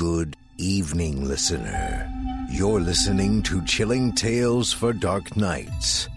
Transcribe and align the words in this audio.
Good 0.00 0.34
evening, 0.56 1.28
listener. 1.28 2.10
You're 2.50 2.80
listening 2.80 3.42
to 3.42 3.62
Chilling 3.66 4.14
Tales 4.14 4.72
for 4.72 4.94
Dark 4.94 5.36
Nights. 5.36 6.08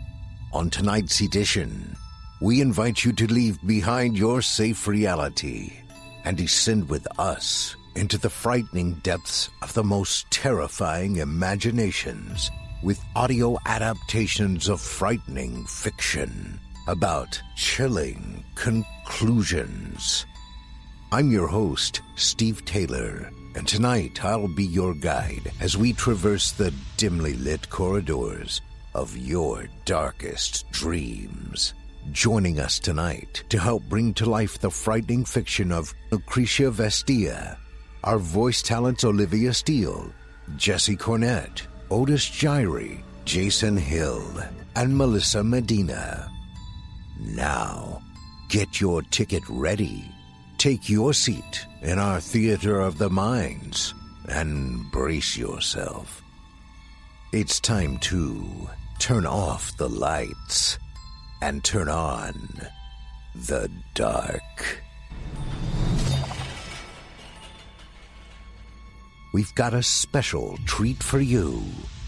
On 0.53 0.69
tonight's 0.69 1.19
edition, 1.19 1.93
we 2.39 2.61
invite 2.61 3.03
you 3.03 3.11
to 3.11 3.27
leave 3.27 3.61
behind 3.67 4.17
your 4.17 4.41
safe 4.41 4.87
reality 4.87 5.73
and 6.23 6.37
descend 6.37 6.87
with 6.87 7.05
us 7.19 7.75
into 7.97 8.17
the 8.17 8.29
frightening 8.29 8.93
depths 9.03 9.49
of 9.61 9.73
the 9.73 9.83
most 9.83 10.31
terrifying 10.31 11.17
imaginations 11.17 12.49
with 12.83 13.03
audio 13.17 13.57
adaptations 13.65 14.69
of 14.69 14.79
frightening 14.79 15.65
fiction 15.65 16.57
about 16.87 17.37
chilling 17.57 18.45
conclusions. 18.55 20.25
I'm 21.11 21.29
your 21.31 21.47
host, 21.47 22.01
Steve 22.15 22.63
Taylor, 22.63 23.29
and 23.55 23.67
tonight 23.67 24.23
I'll 24.23 24.47
be 24.47 24.65
your 24.65 24.93
guide 24.93 25.51
as 25.59 25.77
we 25.77 25.93
traverse 25.93 26.51
the 26.51 26.73
dimly 26.97 27.33
lit 27.35 27.69
corridors 27.69 28.61
of 28.93 29.15
your 29.17 29.67
darkest 29.85 30.69
dreams. 30.71 31.73
Joining 32.11 32.59
us 32.59 32.79
tonight 32.79 33.43
to 33.49 33.59
help 33.59 33.83
bring 33.83 34.13
to 34.15 34.29
life 34.29 34.59
the 34.59 34.69
frightening 34.69 35.25
fiction 35.25 35.71
of 35.71 35.93
Lucretia 36.11 36.71
Vestia 36.71 37.57
are 38.03 38.19
voice 38.19 38.61
talents 38.61 39.03
Olivia 39.03 39.53
Steele, 39.53 40.11
Jesse 40.57 40.97
Cornett, 40.97 41.61
Otis 41.89 42.27
Jiry, 42.27 43.01
Jason 43.25 43.77
Hill, 43.77 44.25
and 44.75 44.97
Melissa 44.97 45.43
Medina. 45.43 46.29
Now, 47.19 48.01
get 48.49 48.81
your 48.81 49.01
ticket 49.03 49.43
ready. 49.47 50.03
Take 50.63 50.87
your 50.87 51.11
seat 51.13 51.67
in 51.81 51.99
our 51.99 52.21
theater 52.21 52.79
of 52.79 52.97
the 52.97 53.09
minds 53.09 53.93
and 54.29 54.89
brace 54.93 55.35
yourself. 55.35 56.23
It's 57.33 57.59
time 57.59 57.97
to 57.97 58.69
turn 58.97 59.25
off 59.25 59.75
the 59.75 59.89
lights 59.89 60.79
and 61.41 61.61
turn 61.65 61.89
on 61.89 62.61
the 63.35 63.69
dark. 63.93 64.81
We've 69.33 69.53
got 69.55 69.73
a 69.73 69.83
special 69.83 70.57
treat 70.65 71.03
for 71.03 71.19
you. 71.19 71.61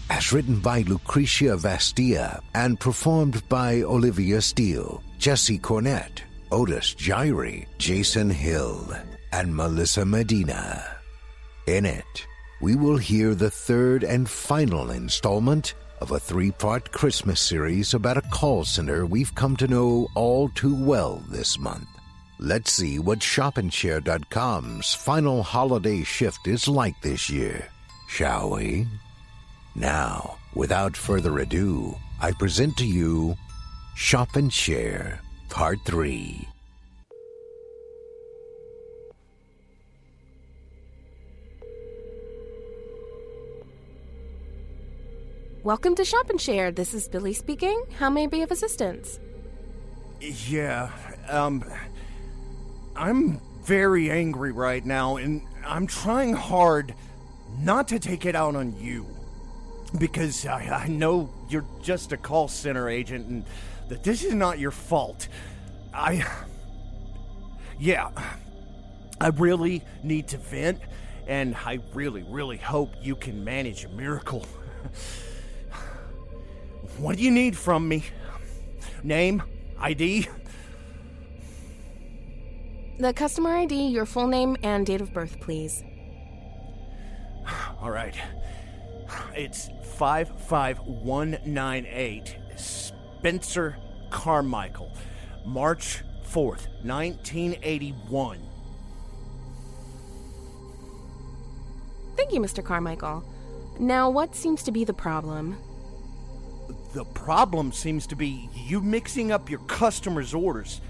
As 0.08 0.32
written 0.32 0.60
by 0.60 0.80
Lucretia 0.80 1.58
Vastia 1.58 2.40
and 2.54 2.80
performed 2.80 3.46
by 3.50 3.82
Olivia 3.82 4.40
Steele, 4.40 5.02
Jesse 5.18 5.58
Cornett, 5.58 6.22
Otis 6.52 6.94
Jiry, 6.94 7.66
Jason 7.78 8.30
Hill, 8.30 8.92
and 9.32 9.54
Melissa 9.54 10.04
Medina. 10.04 10.96
In 11.66 11.84
it, 11.84 12.26
we 12.60 12.76
will 12.76 12.96
hear 12.96 13.34
the 13.34 13.50
third 13.50 14.04
and 14.04 14.28
final 14.28 14.90
installment 14.90 15.74
of 16.00 16.12
a 16.12 16.20
three 16.20 16.52
part 16.52 16.92
Christmas 16.92 17.40
series 17.40 17.94
about 17.94 18.16
a 18.16 18.28
call 18.32 18.64
center 18.64 19.04
we've 19.06 19.34
come 19.34 19.56
to 19.56 19.66
know 19.66 20.08
all 20.14 20.48
too 20.50 20.74
well 20.74 21.22
this 21.28 21.58
month. 21.58 21.88
Let's 22.38 22.70
see 22.70 22.98
what 22.98 23.20
ShopandShare.com's 23.20 24.94
final 24.94 25.42
holiday 25.42 26.04
shift 26.04 26.46
is 26.46 26.68
like 26.68 27.00
this 27.02 27.28
year, 27.28 27.68
shall 28.08 28.50
we? 28.50 28.86
Now, 29.74 30.38
without 30.54 30.96
further 30.96 31.38
ado, 31.38 31.96
I 32.20 32.32
present 32.32 32.76
to 32.76 32.86
you 32.86 33.36
Shop 33.96 34.36
and 34.36 34.52
Share 34.52 35.20
Part 35.56 35.80
3. 35.86 36.46
welcome 45.64 45.94
to 45.94 46.04
Shop 46.04 46.28
and 46.28 46.38
Share. 46.38 46.70
This 46.70 46.92
is 46.92 47.08
Billy 47.08 47.32
speaking. 47.32 47.82
How 47.98 48.10
may 48.10 48.24
I 48.24 48.26
be 48.26 48.42
of 48.42 48.50
assistance? 48.50 49.18
Yeah, 50.20 50.92
um, 51.26 51.64
I'm 52.94 53.40
very 53.64 54.10
angry 54.10 54.52
right 54.52 54.84
now, 54.84 55.16
and 55.16 55.40
I'm 55.66 55.86
trying 55.86 56.34
hard 56.34 56.94
not 57.60 57.88
to 57.88 57.98
take 57.98 58.26
it 58.26 58.36
out 58.36 58.56
on 58.56 58.78
you. 58.78 59.06
Because 59.96 60.44
I, 60.44 60.84
I 60.84 60.88
know 60.88 61.32
you're 61.48 61.64
just 61.82 62.12
a 62.12 62.18
call 62.18 62.46
center 62.46 62.90
agent 62.90 63.26
and 63.26 63.46
that 63.88 64.02
this 64.02 64.24
is 64.24 64.34
not 64.34 64.58
your 64.58 64.70
fault. 64.70 65.28
I. 65.92 66.24
Yeah. 67.78 68.10
I 69.20 69.28
really 69.28 69.82
need 70.02 70.28
to 70.28 70.38
vent, 70.38 70.80
and 71.26 71.54
I 71.54 71.80
really, 71.94 72.22
really 72.22 72.58
hope 72.58 72.92
you 73.00 73.16
can 73.16 73.42
manage 73.44 73.84
a 73.84 73.88
miracle. 73.88 74.46
what 76.98 77.16
do 77.16 77.22
you 77.22 77.30
need 77.30 77.56
from 77.56 77.88
me? 77.88 78.04
Name? 79.02 79.42
ID? 79.78 80.28
The 82.98 83.12
customer 83.12 83.54
ID, 83.56 83.88
your 83.88 84.06
full 84.06 84.26
name, 84.26 84.56
and 84.62 84.86
date 84.86 85.02
of 85.02 85.12
birth, 85.12 85.38
please. 85.40 85.82
All 87.80 87.90
right. 87.90 88.16
It's 89.34 89.68
55198 89.96 92.36
Spencer 93.26 93.76
Carmichael, 94.08 94.92
March 95.44 96.04
4th, 96.28 96.68
1981. 96.84 98.38
Thank 102.14 102.32
you, 102.32 102.38
Mr. 102.38 102.64
Carmichael. 102.64 103.24
Now, 103.80 104.10
what 104.10 104.36
seems 104.36 104.62
to 104.62 104.70
be 104.70 104.84
the 104.84 104.94
problem? 104.94 105.58
The 106.94 107.04
problem 107.04 107.72
seems 107.72 108.06
to 108.06 108.14
be 108.14 108.48
you 108.54 108.80
mixing 108.80 109.32
up 109.32 109.50
your 109.50 109.58
customers' 109.66 110.32
orders. 110.32 110.80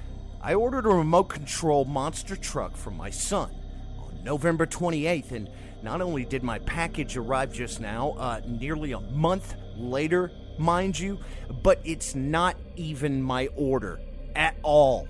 I 0.42 0.52
ordered 0.52 0.84
a 0.84 0.90
remote 0.90 1.30
control 1.30 1.86
monster 1.86 2.36
truck 2.36 2.76
for 2.76 2.90
my 2.90 3.08
son 3.08 3.50
on 3.98 4.22
November 4.22 4.66
28th, 4.66 5.32
and 5.32 5.48
not 5.82 6.02
only 6.02 6.26
did 6.26 6.42
my 6.42 6.58
package 6.58 7.16
arrive 7.16 7.50
just 7.50 7.80
now, 7.80 8.10
uh, 8.18 8.42
nearly 8.46 8.92
a 8.92 9.00
month 9.00 9.54
later, 9.74 10.30
mind 10.58 10.98
you, 10.98 11.18
but 11.62 11.80
it's 11.84 12.14
not 12.14 12.56
even 12.76 13.22
my 13.22 13.48
order 13.56 14.00
at 14.34 14.56
all. 14.62 15.08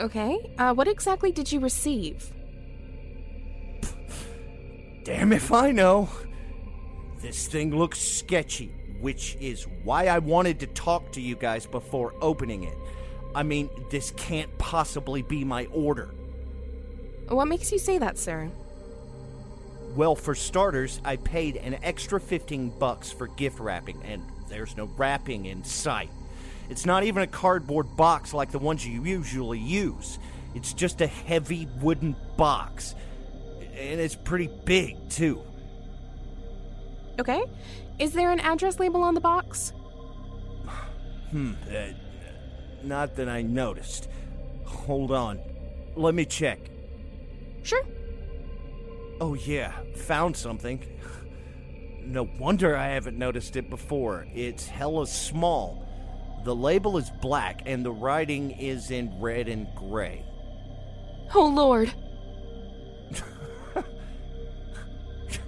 Okay, 0.00 0.54
uh, 0.58 0.74
what 0.74 0.86
exactly 0.86 1.32
did 1.32 1.50
you 1.50 1.60
receive? 1.60 2.32
Damn 5.04 5.32
if 5.32 5.52
I 5.52 5.72
know. 5.72 6.08
This 7.20 7.48
thing 7.48 7.76
looks 7.76 7.98
sketchy, 7.98 8.72
which 9.00 9.36
is 9.40 9.66
why 9.82 10.06
I 10.06 10.18
wanted 10.18 10.60
to 10.60 10.66
talk 10.68 11.12
to 11.12 11.20
you 11.20 11.34
guys 11.34 11.66
before 11.66 12.14
opening 12.20 12.64
it. 12.64 12.76
I 13.34 13.42
mean, 13.42 13.70
this 13.90 14.12
can't 14.12 14.56
possibly 14.58 15.22
be 15.22 15.44
my 15.44 15.66
order. 15.66 16.14
What 17.28 17.48
makes 17.48 17.72
you 17.72 17.78
say 17.78 17.98
that, 17.98 18.18
sir? 18.18 18.50
Well, 19.94 20.14
for 20.14 20.34
starters, 20.34 21.00
I 21.04 21.16
paid 21.16 21.56
an 21.56 21.78
extra 21.82 22.20
15 22.20 22.70
bucks 22.78 23.10
for 23.10 23.26
gift 23.26 23.58
wrapping, 23.58 24.00
and 24.04 24.22
there's 24.48 24.76
no 24.76 24.86
wrapping 24.96 25.46
in 25.46 25.64
sight. 25.64 26.10
It's 26.70 26.84
not 26.84 27.04
even 27.04 27.22
a 27.22 27.26
cardboard 27.26 27.96
box 27.96 28.34
like 28.34 28.50
the 28.50 28.58
ones 28.58 28.86
you 28.86 29.04
usually 29.04 29.58
use. 29.58 30.18
It's 30.54 30.72
just 30.72 31.00
a 31.00 31.06
heavy 31.06 31.66
wooden 31.80 32.14
box. 32.36 32.94
And 33.60 34.00
it's 34.00 34.16
pretty 34.16 34.50
big, 34.64 34.96
too. 35.08 35.42
Okay. 37.18 37.42
Is 37.98 38.12
there 38.12 38.30
an 38.30 38.40
address 38.40 38.78
label 38.78 39.02
on 39.02 39.14
the 39.14 39.20
box? 39.20 39.72
Hmm, 41.30 41.52
uh, 41.70 41.88
not 42.82 43.16
that 43.16 43.28
I 43.28 43.42
noticed. 43.42 44.08
Hold 44.64 45.12
on. 45.12 45.38
Let 45.94 46.14
me 46.14 46.24
check. 46.24 46.58
Sure. 47.62 47.82
Oh, 49.20 49.34
yeah, 49.34 49.72
found 49.96 50.36
something. 50.36 50.84
No 52.02 52.28
wonder 52.38 52.76
I 52.76 52.88
haven't 52.88 53.18
noticed 53.18 53.56
it 53.56 53.68
before. 53.68 54.26
It's 54.34 54.66
hella 54.66 55.06
small. 55.06 55.84
The 56.44 56.54
label 56.54 56.96
is 56.98 57.10
black 57.20 57.62
and 57.66 57.84
the 57.84 57.90
writing 57.90 58.52
is 58.52 58.90
in 58.90 59.20
red 59.20 59.48
and 59.48 59.66
gray. 59.74 60.24
Oh, 61.34 61.46
Lord. 61.46 61.92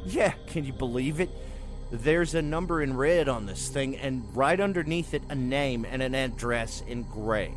Yeah, 0.06 0.32
can 0.46 0.64
you 0.64 0.72
believe 0.72 1.20
it? 1.20 1.30
There's 1.92 2.34
a 2.34 2.42
number 2.42 2.82
in 2.82 2.96
red 2.96 3.28
on 3.28 3.46
this 3.46 3.68
thing, 3.68 3.96
and 3.96 4.24
right 4.34 4.60
underneath 4.60 5.12
it, 5.14 5.22
a 5.28 5.34
name 5.34 5.84
and 5.84 6.02
an 6.02 6.14
address 6.14 6.82
in 6.86 7.02
gray. 7.02 7.52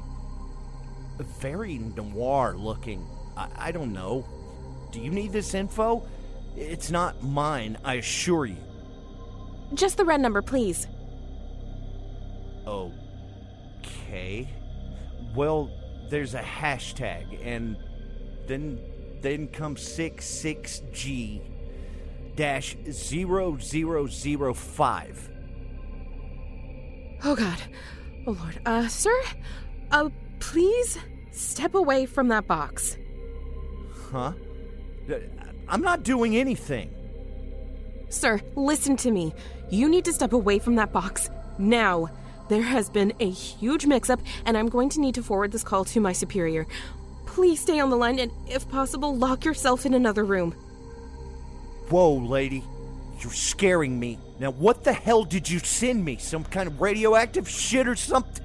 Very 1.39 1.77
noir 1.77 2.55
looking. 2.57 3.05
I, 3.37 3.47
I 3.57 3.71
don't 3.71 3.93
know. 3.93 4.25
Do 4.93 5.01
you 5.01 5.09
need 5.09 5.31
this 5.31 5.55
info? 5.55 6.05
It's 6.55 6.91
not 6.91 7.23
mine, 7.23 7.79
I 7.83 7.95
assure 7.95 8.45
you. 8.45 8.57
Just 9.73 9.97
the 9.97 10.05
red 10.05 10.21
number, 10.21 10.43
please. 10.43 10.85
Oh. 12.67 12.93
Okay. 13.79 14.47
Well, 15.35 15.71
there's 16.11 16.35
a 16.35 16.41
hashtag, 16.41 17.43
and 17.43 17.75
then 18.45 18.79
then 19.21 19.47
comes 19.47 19.81
66G 19.81 21.41
dash 22.35 22.77
0005. 22.91 25.29
Oh, 27.23 27.35
God. 27.35 27.57
Oh, 28.27 28.31
Lord. 28.31 28.61
Uh, 28.65 28.87
sir? 28.87 29.19
Uh, 29.89 30.09
please 30.39 30.99
step 31.31 31.73
away 31.73 32.05
from 32.05 32.27
that 32.27 32.45
box. 32.45 32.97
Huh? 34.11 34.33
I'm 35.67 35.81
not 35.81 36.03
doing 36.03 36.37
anything. 36.37 36.93
Sir, 38.09 38.39
listen 38.55 38.95
to 38.97 39.11
me. 39.11 39.33
You 39.69 39.89
need 39.89 40.05
to 40.05 40.13
step 40.13 40.33
away 40.33 40.59
from 40.59 40.75
that 40.75 40.91
box. 40.91 41.29
Now. 41.57 42.09
There 42.49 42.61
has 42.61 42.89
been 42.89 43.13
a 43.21 43.29
huge 43.29 43.85
mix 43.85 44.09
up, 44.09 44.19
and 44.45 44.57
I'm 44.57 44.67
going 44.67 44.89
to 44.89 44.99
need 44.99 45.15
to 45.15 45.23
forward 45.23 45.53
this 45.53 45.63
call 45.63 45.85
to 45.85 46.01
my 46.01 46.11
superior. 46.11 46.67
Please 47.25 47.61
stay 47.61 47.79
on 47.79 47.89
the 47.89 47.95
line 47.95 48.19
and, 48.19 48.33
if 48.47 48.67
possible, 48.67 49.15
lock 49.15 49.45
yourself 49.45 49.85
in 49.85 49.93
another 49.93 50.25
room. 50.25 50.51
Whoa, 51.89 52.15
lady. 52.15 52.61
You're 53.21 53.31
scaring 53.31 53.97
me. 53.97 54.19
Now, 54.39 54.51
what 54.51 54.83
the 54.83 54.91
hell 54.91 55.23
did 55.23 55.49
you 55.49 55.59
send 55.59 56.03
me? 56.03 56.17
Some 56.17 56.43
kind 56.43 56.67
of 56.67 56.81
radioactive 56.81 57.47
shit 57.49 57.87
or 57.87 57.95
something? 57.95 58.42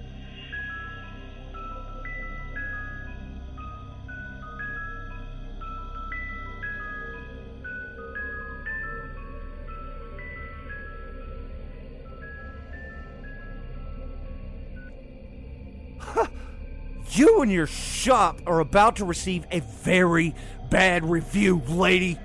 You 17.19 17.43
and 17.43 17.51
your 17.51 17.67
shop 17.67 18.41
are 18.47 18.61
about 18.61 18.95
to 18.97 19.05
receive 19.05 19.45
a 19.51 19.59
very 19.59 20.37
bad 20.71 21.05
review, 21.05 21.61
lady. 21.67 22.17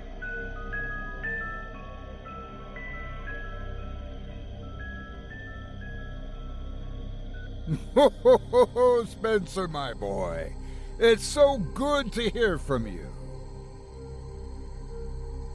Spencer, 9.08 9.66
my 9.66 9.94
boy. 9.94 10.54
It's 11.00 11.24
so 11.24 11.58
good 11.58 12.12
to 12.12 12.30
hear 12.30 12.56
from 12.56 12.86
you. 12.86 13.08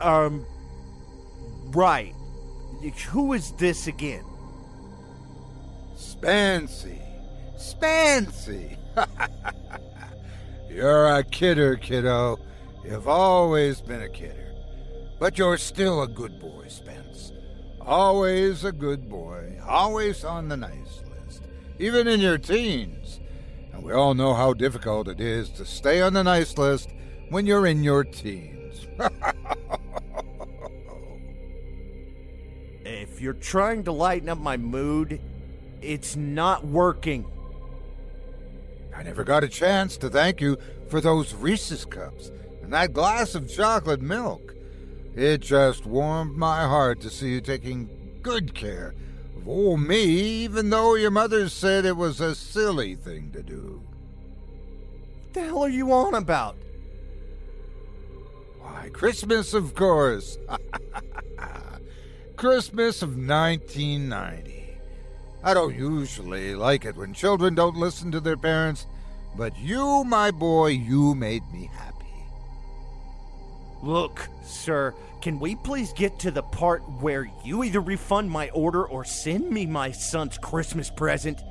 Um, 0.01 0.46
right. 1.67 2.13
Who 3.12 3.31
is 3.31 3.53
this 3.53 3.88
again? 3.88 4.25
Spancy. 5.96 7.00
Spancy. 7.58 8.78
You're 10.79 11.07
a 11.07 11.24
kidder, 11.25 11.75
kiddo. 11.75 12.39
You've 12.86 13.09
always 13.09 13.81
been 13.81 14.01
a 14.01 14.07
kidder. 14.07 14.55
But 15.19 15.38
you're 15.38 15.57
still 15.57 16.01
a 16.01 16.07
good 16.07 16.39
boy, 16.39 16.67
Spence. 16.69 17.33
Always 17.81 18.63
a 18.63 18.71
good 18.71 19.09
boy. 19.09 19.59
Always 19.67 20.24
on 20.24 20.48
the 20.48 20.55
nice 20.55 21.03
list. 21.25 21.43
Even 21.79 22.07
in 22.07 22.21
your 22.21 22.38
teens. 22.38 23.19
And 23.74 23.83
we 23.83 23.91
all 23.91 24.13
know 24.13 24.33
how 24.33 24.53
difficult 24.53 25.09
it 25.09 25.19
is 25.19 25.50
to 25.51 25.65
stay 25.65 26.01
on 26.01 26.13
the 26.13 26.24
nice 26.24 26.57
list 26.57 26.89
when 27.29 27.45
you're 27.45 27.67
in 27.67 27.83
your 27.83 28.05
teens. 28.05 28.88
If 32.86 33.21
you're 33.21 33.33
trying 33.33 33.83
to 33.83 33.91
lighten 33.91 34.29
up 34.29 34.38
my 34.38 34.55
mood, 34.55 35.19
it's 35.81 36.15
not 36.15 36.65
working. 36.65 37.29
I 39.00 39.03
never 39.03 39.24
got 39.24 39.46
a 39.46 39.48
chance 39.48 39.96
to 40.00 40.10
thank 40.10 40.41
you 40.41 40.58
for 40.89 41.00
those 41.00 41.34
Reese's 41.34 41.86
cups 41.86 42.34
and 42.62 42.74
that 42.74 42.91
glass 42.91 43.34
of 43.34 43.50
chocolate 43.50 44.01
milk. 44.01 44.53
It 45.15 45.38
just 45.38 45.86
warmed 45.86 46.36
my 46.36 46.63
heart 46.63 47.00
to 47.01 47.10
see 47.10 47.29
you 47.29 47.39
taking 47.39 47.89
good 48.22 48.53
care 48.53 48.94
of 49.38 49.48
old 49.48 49.79
me, 49.79 50.03
even 50.03 50.70
though 50.70 50.96
your 50.96 51.12
mother 51.12 51.48
said 51.48 51.86
it 51.86 51.96
was 51.96 52.20
a 52.20 52.36
silly 52.36 52.94
thing 52.94 53.32
to 53.32 53.41
do. 53.41 53.82
What 55.22 55.34
the 55.34 55.41
hell 55.46 55.63
are 55.63 55.70
you 55.70 55.94
on 55.94 56.13
about? 56.13 56.58
Why, 58.60 58.89
Christmas, 58.91 59.53
of 59.53 59.75
course. 59.75 60.38
Christmas 62.36 63.01
of 63.01 63.12
1990. 63.12 64.59
I 65.43 65.53
don't 65.53 65.75
usually 65.75 66.53
like 66.55 66.86
it 66.86 66.98
when 66.98 67.13
children 67.13 67.55
don't 67.55 67.77
listen 67.77 68.12
to 68.12 68.19
their 68.19 68.38
parents, 68.38 68.88
but 69.36 69.58
you, 69.58 70.03
my 70.03 70.31
boy, 70.31 70.67
you 70.67 71.15
made 71.15 71.43
me 71.51 71.69
happy. 71.74 71.96
Look, 73.81 74.27
sir, 74.43 74.93
can 75.22 75.39
we 75.39 75.55
please 75.55 75.93
get 75.93 76.19
to 76.19 76.31
the 76.31 76.43
part 76.43 76.81
where 77.00 77.29
you 77.46 77.63
either 77.63 77.79
refund 77.79 78.29
my 78.29 78.50
order 78.50 78.86
or 78.86 79.05
send 79.05 79.50
me 79.50 79.65
my 79.65 79.91
son's 79.91 80.38
Christmas 80.38 80.89
present? 80.89 81.41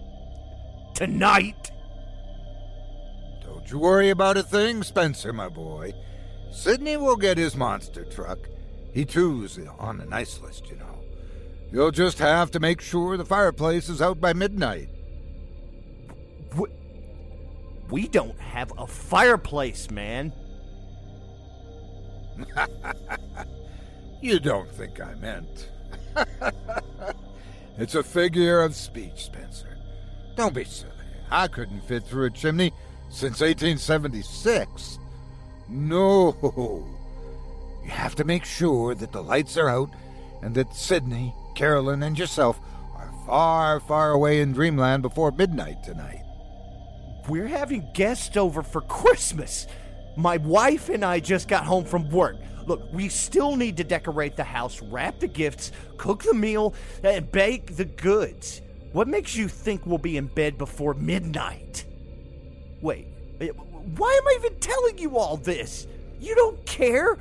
Tonight! 0.95 1.71
Don't 3.43 3.71
you 3.71 3.79
worry 3.79 4.11
about 4.11 4.37
a 4.37 4.43
thing, 4.43 4.83
Spencer, 4.83 5.33
my 5.33 5.49
boy. 5.49 5.93
Sidney 6.51 6.97
will 6.97 7.17
get 7.17 7.39
his 7.39 7.57
monster 7.57 8.05
truck. 8.05 8.39
He 8.93 9.05
too's 9.05 9.59
on 9.79 9.99
the 9.99 10.07
nice 10.07 10.41
list, 10.41 10.69
you 10.69 10.77
know. 10.77 10.98
You'll 11.71 11.91
just 11.91 12.19
have 12.19 12.51
to 12.53 12.61
make 12.61 12.81
sure 12.81 13.17
the 13.17 13.25
fireplace 13.25 13.89
is 13.89 14.01
out 14.01 14.21
by 14.21 14.33
midnight. 14.33 14.89
We, 16.57 16.69
we 17.91 18.09
don't 18.09 18.39
have 18.39 18.73
a 18.79 18.87
fireplace, 18.87 19.91
man. 19.91 20.33
you 24.23 24.41
don't 24.41 24.71
think 24.71 25.01
I 25.01 25.15
meant. 25.15 25.71
it's 27.79 27.95
a 27.95 28.03
figure 28.03 28.63
of 28.63 28.75
speech, 28.75 29.25
Spencer. 29.25 29.77
Don't 30.37 30.55
be 30.55 30.65
silly. 30.65 30.93
I 31.31 31.49
couldn't 31.49 31.83
fit 31.83 32.05
through 32.05 32.27
a 32.27 32.31
chimney 32.31 32.73
since 33.11 33.41
1876. 33.41 34.99
No. 35.69 36.95
You 37.85 37.95
have 37.95 38.17
to 38.17 38.25
make 38.25 38.45
sure 38.45 38.95
that 38.95 39.13
the 39.13 39.23
lights 39.23 39.57
are 39.57 39.71
out 39.71 39.89
and 40.43 40.55
that 40.57 40.75
Sidney, 40.75 41.35
Carolyn, 41.59 42.05
and 42.05 42.17
yourself 42.17 42.61
are 42.95 43.13
far, 43.27 43.81
far 43.81 44.13
away 44.13 44.41
in 44.41 44.53
dreamland 44.53 45.03
before 45.03 45.33
midnight 45.33 45.83
tonight. 45.83 46.23
We're 47.29 47.49
having 47.49 47.85
guests 47.95 48.37
over 48.37 48.63
for 48.63 48.81
Christmas. 48.83 49.67
My 50.17 50.37
wife 50.37 50.89
and 50.89 51.05
I 51.05 51.19
just 51.19 51.49
got 51.49 51.65
home 51.65 51.85
from 51.85 52.11
work. 52.11 52.37
Look, 52.67 52.93
we 52.93 53.09
still 53.09 53.57
need 53.57 53.77
to 53.79 53.85
decorate 53.85 54.37
the 54.37 54.45
house, 54.45 54.81
wrap 54.81 55.19
the 55.19 55.27
gifts, 55.27 55.73
cook 55.97 56.23
the 56.23 56.33
meal, 56.33 56.75
and 57.03 57.31
bake 57.33 57.75
the 57.75 57.87
goods. 57.87 58.63
What 58.93 59.09
makes 59.09 59.35
you 59.35 59.49
think 59.49 59.85
we'll 59.85 59.99
be 59.99 60.17
in 60.17 60.27
bed 60.27 60.59
before 60.59 60.95
midnight? 60.95 61.85
Wait, 62.81 63.09
eh, 63.41 63.49
why 63.49 64.21
am 64.23 64.29
I 64.29 64.37
even 64.39 64.61
telling 64.61 64.99
you 64.99 65.19
all 65.19 65.37
this? 65.37 65.89
You 66.21 66.37
don't 66.37 66.65
care? 66.67 67.19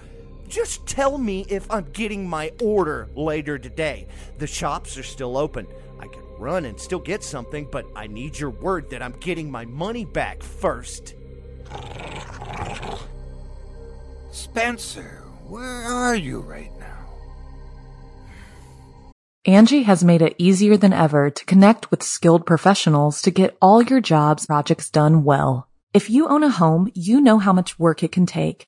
Just 0.47 0.85
tell 0.87 1.17
me 1.17 1.45
if 1.49 1.69
I'm 1.69 1.89
getting 1.91 2.27
my 2.27 2.51
order 2.61 3.09
later 3.15 3.57
today. 3.57 4.07
The 4.37 4.47
shops 4.47 4.97
are 4.97 5.03
still 5.03 5.37
open. 5.37 5.67
I 5.99 6.07
can 6.07 6.23
run 6.37 6.65
and 6.65 6.79
still 6.79 6.99
get 6.99 7.23
something, 7.23 7.67
but 7.71 7.85
I 7.95 8.07
need 8.07 8.39
your 8.39 8.51
word 8.51 8.89
that 8.91 9.01
I'm 9.01 9.13
getting 9.19 9.51
my 9.51 9.65
money 9.65 10.05
back 10.05 10.41
first. 10.41 11.15
Spencer, 14.31 15.23
where 15.47 15.83
are 15.83 16.15
you 16.15 16.39
right 16.39 16.71
now? 16.79 16.85
Angie 19.45 19.83
has 19.83 20.03
made 20.03 20.21
it 20.21 20.35
easier 20.37 20.75
than 20.75 20.91
ever 20.93 21.29
to 21.29 21.45
connect 21.45 21.89
with 21.89 22.03
skilled 22.03 22.45
professionals 22.45 23.21
to 23.21 23.31
get 23.31 23.57
all 23.61 23.81
your 23.81 24.01
jobs 24.01 24.45
projects 24.45 24.89
done 24.89 25.23
well. 25.23 25.69
If 25.93 26.09
you 26.09 26.27
own 26.27 26.43
a 26.43 26.49
home, 26.49 26.91
you 26.93 27.21
know 27.21 27.39
how 27.39 27.53
much 27.53 27.79
work 27.79 28.03
it 28.03 28.11
can 28.11 28.25
take, 28.25 28.67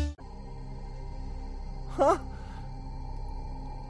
Huh? 2.01 2.17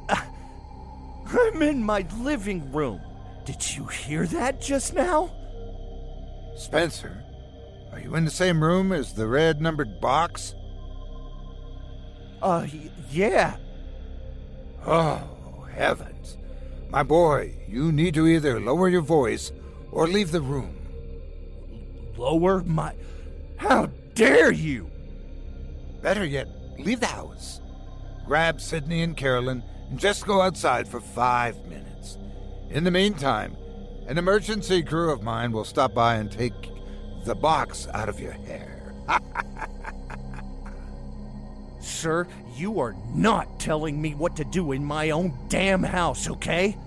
I'm 0.09 1.61
in 1.61 1.81
my 1.81 2.05
living 2.17 2.69
room. 2.73 2.99
Did 3.45 3.73
you 3.73 3.85
hear 3.85 4.27
that 4.27 4.59
just 4.59 4.93
now? 4.93 5.31
Spencer, 6.57 7.23
are 7.93 8.01
you 8.01 8.15
in 8.15 8.25
the 8.25 8.31
same 8.31 8.61
room 8.61 8.91
as 8.91 9.13
the 9.13 9.27
red 9.27 9.61
numbered 9.61 10.01
box? 10.01 10.55
Uh, 12.41 12.67
yeah. 13.09 13.55
Oh, 14.85 15.65
heavens. 15.73 16.37
My 16.89 17.03
boy, 17.03 17.55
you 17.65 17.93
need 17.93 18.13
to 18.15 18.27
either 18.27 18.59
lower 18.59 18.89
your 18.89 19.03
voice 19.03 19.53
or 19.89 20.05
leave 20.05 20.33
the 20.33 20.41
room. 20.41 20.75
Lower 22.17 22.61
my. 22.63 22.93
How 23.55 23.85
dare 24.15 24.51
you! 24.51 24.91
Better 26.01 26.25
yet, 26.25 26.49
leave 26.77 26.99
the 26.99 27.05
house. 27.05 27.60
Grab 28.25 28.61
Sidney 28.61 29.01
and 29.03 29.15
Carolyn 29.17 29.63
and 29.89 29.99
just 29.99 30.25
go 30.25 30.41
outside 30.41 30.87
for 30.87 31.01
five 31.01 31.65
minutes. 31.67 32.17
In 32.69 32.83
the 32.83 32.91
meantime, 32.91 33.57
an 34.07 34.17
emergency 34.17 34.83
crew 34.83 35.11
of 35.11 35.21
mine 35.21 35.51
will 35.51 35.65
stop 35.65 35.93
by 35.93 36.15
and 36.15 36.31
take 36.31 36.53
the 37.25 37.35
box 37.35 37.87
out 37.93 38.09
of 38.09 38.19
your 38.19 38.31
hair. 38.31 38.93
Sir, 41.79 42.27
you 42.55 42.79
are 42.79 42.95
not 43.13 43.59
telling 43.59 44.01
me 44.01 44.15
what 44.15 44.35
to 44.37 44.45
do 44.45 44.71
in 44.71 44.83
my 44.83 45.09
own 45.09 45.37
damn 45.49 45.83
house, 45.83 46.29
okay? 46.29 46.77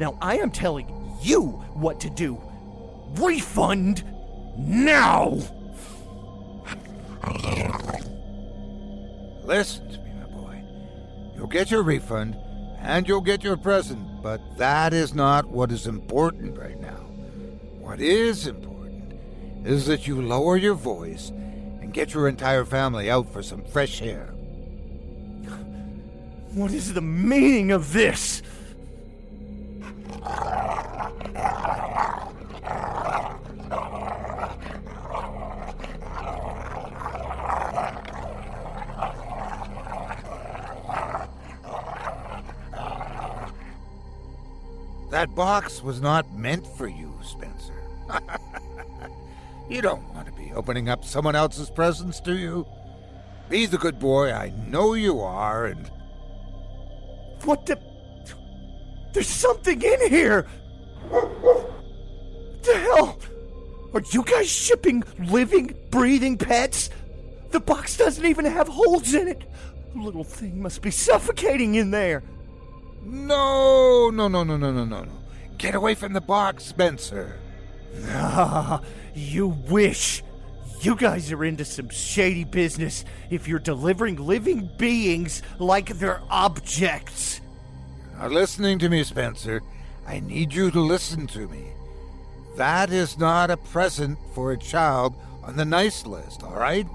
Now 0.00 0.18
I 0.20 0.38
am 0.38 0.50
telling 0.50 0.88
you 1.22 1.42
what 1.74 2.00
to 2.00 2.10
do. 2.10 2.40
Refund 3.14 4.04
now! 4.58 5.38
Listen 9.44 9.87
You'll 11.48 11.60
get 11.64 11.70
your 11.70 11.82
refund 11.82 12.36
and 12.78 13.08
you'll 13.08 13.22
get 13.22 13.42
your 13.42 13.56
present, 13.56 14.22
but 14.22 14.38
that 14.58 14.92
is 14.92 15.14
not 15.14 15.48
what 15.48 15.72
is 15.72 15.86
important 15.86 16.58
right 16.58 16.78
now. 16.78 17.06
What 17.80 18.00
is 18.02 18.46
important 18.46 19.14
is 19.64 19.86
that 19.86 20.06
you 20.06 20.20
lower 20.20 20.58
your 20.58 20.74
voice 20.74 21.30
and 21.30 21.94
get 21.94 22.12
your 22.12 22.28
entire 22.28 22.66
family 22.66 23.10
out 23.10 23.32
for 23.32 23.42
some 23.42 23.64
fresh 23.64 24.02
air. 24.02 24.26
What 26.52 26.72
is 26.72 26.92
the 26.92 27.00
meaning 27.00 27.70
of 27.70 27.94
this? 27.94 28.42
That 45.18 45.34
box 45.34 45.82
was 45.82 46.00
not 46.00 46.32
meant 46.32 46.64
for 46.64 46.86
you, 46.86 47.12
Spencer. 47.24 47.74
you 49.68 49.82
don't 49.82 50.14
want 50.14 50.26
to 50.26 50.32
be 50.32 50.52
opening 50.52 50.88
up 50.88 51.04
someone 51.04 51.34
else's 51.34 51.70
presents, 51.70 52.20
do 52.20 52.38
you? 52.38 52.64
Be 53.48 53.66
the 53.66 53.78
good 53.78 53.98
boy 53.98 54.30
I 54.30 54.50
know 54.68 54.94
you 54.94 55.18
are, 55.18 55.66
and. 55.66 55.90
What 57.42 57.66
the? 57.66 57.80
There's 59.12 59.26
something 59.26 59.82
in 59.82 60.08
here! 60.08 60.46
What 61.08 62.62
the 62.62 62.78
hell? 62.78 63.18
Are 63.94 64.02
you 64.12 64.22
guys 64.22 64.48
shipping 64.48 65.02
living, 65.18 65.74
breathing 65.90 66.38
pets? 66.38 66.90
The 67.50 67.58
box 67.58 67.96
doesn't 67.96 68.24
even 68.24 68.44
have 68.44 68.68
holes 68.68 69.12
in 69.14 69.26
it. 69.26 69.42
The 69.96 70.00
little 70.00 70.22
thing 70.22 70.62
must 70.62 70.80
be 70.80 70.92
suffocating 70.92 71.74
in 71.74 71.90
there. 71.90 72.22
No, 73.08 74.10
no, 74.10 74.28
no, 74.28 74.44
no, 74.44 74.58
no, 74.58 74.70
no, 74.70 74.84
no, 74.84 75.04
no. 75.04 75.12
Get 75.56 75.74
away 75.74 75.94
from 75.94 76.12
the 76.12 76.20
box, 76.20 76.64
Spencer. 76.64 77.38
Ah, 78.08 78.82
you 79.14 79.48
wish. 79.48 80.22
You 80.82 80.94
guys 80.94 81.32
are 81.32 81.44
into 81.44 81.64
some 81.64 81.88
shady 81.88 82.44
business 82.44 83.04
if 83.30 83.48
you're 83.48 83.58
delivering 83.58 84.16
living 84.16 84.70
beings 84.76 85.42
like 85.58 85.98
they're 85.98 86.20
objects. 86.30 87.40
You're 88.12 88.20
not 88.20 88.30
listening 88.30 88.78
to 88.80 88.88
me, 88.90 89.02
Spencer. 89.02 89.62
I 90.06 90.20
need 90.20 90.52
you 90.52 90.70
to 90.70 90.80
listen 90.80 91.26
to 91.28 91.48
me. 91.48 91.72
That 92.56 92.92
is 92.92 93.18
not 93.18 93.50
a 93.50 93.56
present 93.56 94.18
for 94.34 94.52
a 94.52 94.58
child 94.58 95.16
on 95.42 95.56
the 95.56 95.64
nice 95.64 96.04
list, 96.06 96.42
all 96.42 96.56
right? 96.56 96.86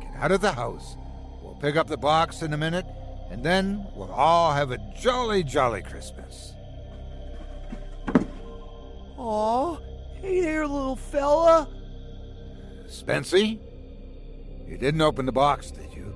Get 0.00 0.16
out 0.16 0.32
of 0.32 0.40
the 0.40 0.52
house. 0.52 0.96
We'll 1.42 1.54
pick 1.54 1.76
up 1.76 1.86
the 1.86 1.96
box 1.96 2.42
in 2.42 2.52
a 2.52 2.58
minute, 2.58 2.86
and 3.30 3.42
then 3.44 3.86
we'll 3.94 4.10
all 4.10 4.52
have 4.52 4.70
a 4.70 4.78
jolly, 4.98 5.42
jolly 5.42 5.82
Christmas. 5.82 6.54
Aw, 9.16 9.76
hey 10.20 10.40
there, 10.40 10.66
little 10.66 10.96
fella. 10.96 11.68
Spency, 12.86 13.58
you 14.66 14.78
didn't 14.78 15.00
open 15.00 15.26
the 15.26 15.32
box, 15.32 15.70
did 15.70 15.92
you? 15.94 16.14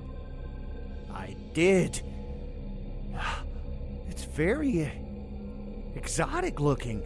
I 1.13 1.35
did. 1.53 2.01
It's 4.09 4.23
very 4.23 4.91
exotic 5.95 6.59
looking. 6.59 6.99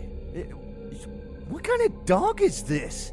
What 1.49 1.63
kind 1.63 1.81
of 1.81 2.05
dog 2.05 2.41
is 2.41 2.63
this? 2.63 3.11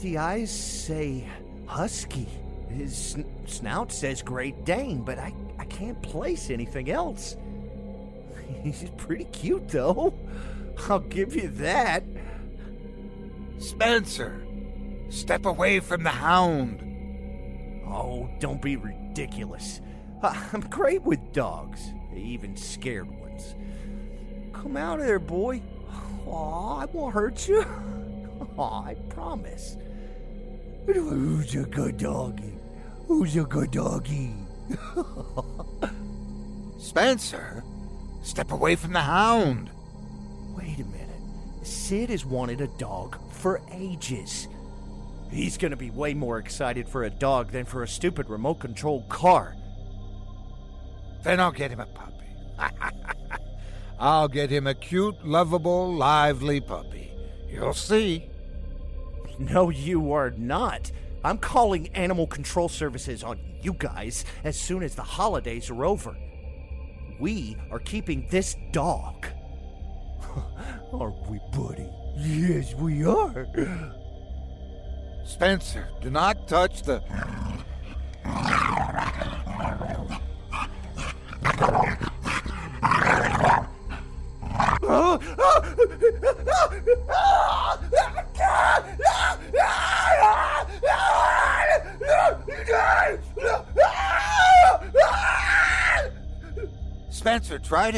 The 0.00 0.18
eyes 0.18 0.50
say 0.50 1.28
husky. 1.66 2.28
His 2.70 2.96
sn- 2.96 3.46
snout 3.46 3.92
says 3.92 4.22
Great 4.22 4.64
Dane, 4.64 5.02
but 5.02 5.18
I, 5.18 5.34
I 5.58 5.64
can't 5.64 6.00
place 6.02 6.50
anything 6.50 6.90
else. 6.90 7.36
He's 8.62 8.90
pretty 8.96 9.24
cute, 9.24 9.68
though. 9.68 10.14
I'll 10.88 11.00
give 11.00 11.34
you 11.34 11.48
that. 11.48 12.04
Spencer, 13.58 14.40
step 15.08 15.44
away 15.44 15.80
from 15.80 16.04
the 16.04 16.10
hound. 16.10 16.84
Oh, 17.86 18.28
don't 18.38 18.62
be 18.62 18.76
ridiculous. 18.76 19.80
I'm 20.22 20.60
great 20.68 21.02
with 21.02 21.32
dogs, 21.32 21.80
even 22.14 22.56
scared 22.56 23.10
ones. 23.10 23.54
Come 24.52 24.76
out 24.76 25.00
of 25.00 25.06
there, 25.06 25.18
boy. 25.18 25.62
Aw, 26.26 26.80
I 26.80 26.84
won't 26.86 27.14
hurt 27.14 27.48
you. 27.48 27.64
Aw, 28.58 28.84
I 28.84 28.94
promise. 29.08 29.76
Who's 30.86 31.54
a 31.54 31.64
good 31.64 31.96
doggy? 31.98 32.57
Who's 33.08 33.36
a 33.36 33.44
good 33.44 33.70
doggy? 33.70 34.34
Spencer, 36.78 37.64
step 38.22 38.52
away 38.52 38.76
from 38.76 38.92
the 38.92 39.00
hound. 39.00 39.70
Wait 40.54 40.78
a 40.78 40.84
minute. 40.84 41.08
Sid 41.62 42.10
has 42.10 42.26
wanted 42.26 42.60
a 42.60 42.66
dog 42.66 43.18
for 43.32 43.62
ages. 43.72 44.46
He's 45.30 45.56
gonna 45.56 45.74
be 45.74 45.90
way 45.90 46.12
more 46.12 46.38
excited 46.38 46.86
for 46.86 47.04
a 47.04 47.10
dog 47.10 47.50
than 47.50 47.64
for 47.64 47.82
a 47.82 47.88
stupid 47.88 48.28
remote 48.28 48.60
controlled 48.60 49.08
car. 49.08 49.56
Then 51.24 51.40
I'll 51.40 51.50
get 51.50 51.70
him 51.70 51.80
a 51.80 51.86
puppy. 51.86 52.26
I'll 53.98 54.28
get 54.28 54.50
him 54.50 54.66
a 54.66 54.74
cute, 54.74 55.26
lovable, 55.26 55.94
lively 55.94 56.60
puppy. 56.60 57.10
You'll 57.48 57.72
see. 57.72 58.28
No, 59.40 59.70
you 59.70 60.12
are 60.14 60.30
not. 60.32 60.90
I'm 61.24 61.38
calling 61.38 61.88
Animal 61.94 62.26
Control 62.26 62.68
Services 62.68 63.24
on 63.24 63.38
you 63.60 63.72
guys 63.72 64.24
as 64.44 64.58
soon 64.58 64.82
as 64.82 64.94
the 64.94 65.02
holidays 65.02 65.70
are 65.70 65.84
over. 65.84 66.16
We 67.18 67.56
are 67.70 67.80
keeping 67.80 68.26
this 68.30 68.56
dog. 68.72 69.26
Aren't 70.92 71.28
we, 71.28 71.40
buddy? 71.52 71.88
Yes, 72.16 72.74
we 72.74 73.04
are. 73.04 73.46
Spencer, 75.24 75.88
do 76.00 76.10
not 76.10 76.46
touch 76.46 76.82
the. 76.82 77.02
Spencer, 97.10 97.58
try 97.58 97.90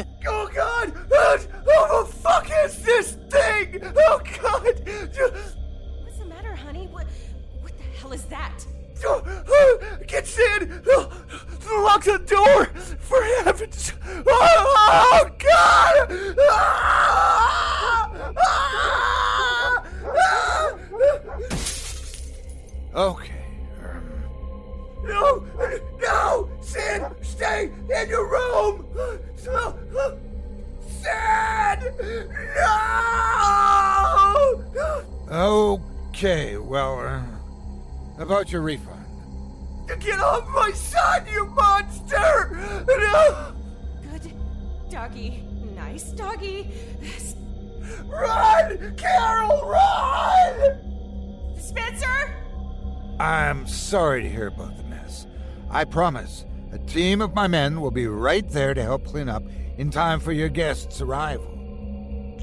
I 55.73 55.85
promise, 55.85 56.45
a 56.73 56.77
team 56.79 57.21
of 57.21 57.33
my 57.33 57.47
men 57.47 57.79
will 57.79 57.91
be 57.91 58.05
right 58.05 58.47
there 58.49 58.73
to 58.73 58.83
help 58.83 59.05
clean 59.05 59.29
up 59.29 59.41
in 59.77 59.89
time 59.89 60.19
for 60.19 60.33
your 60.33 60.49
guest's 60.49 60.99
arrival. 60.99 61.47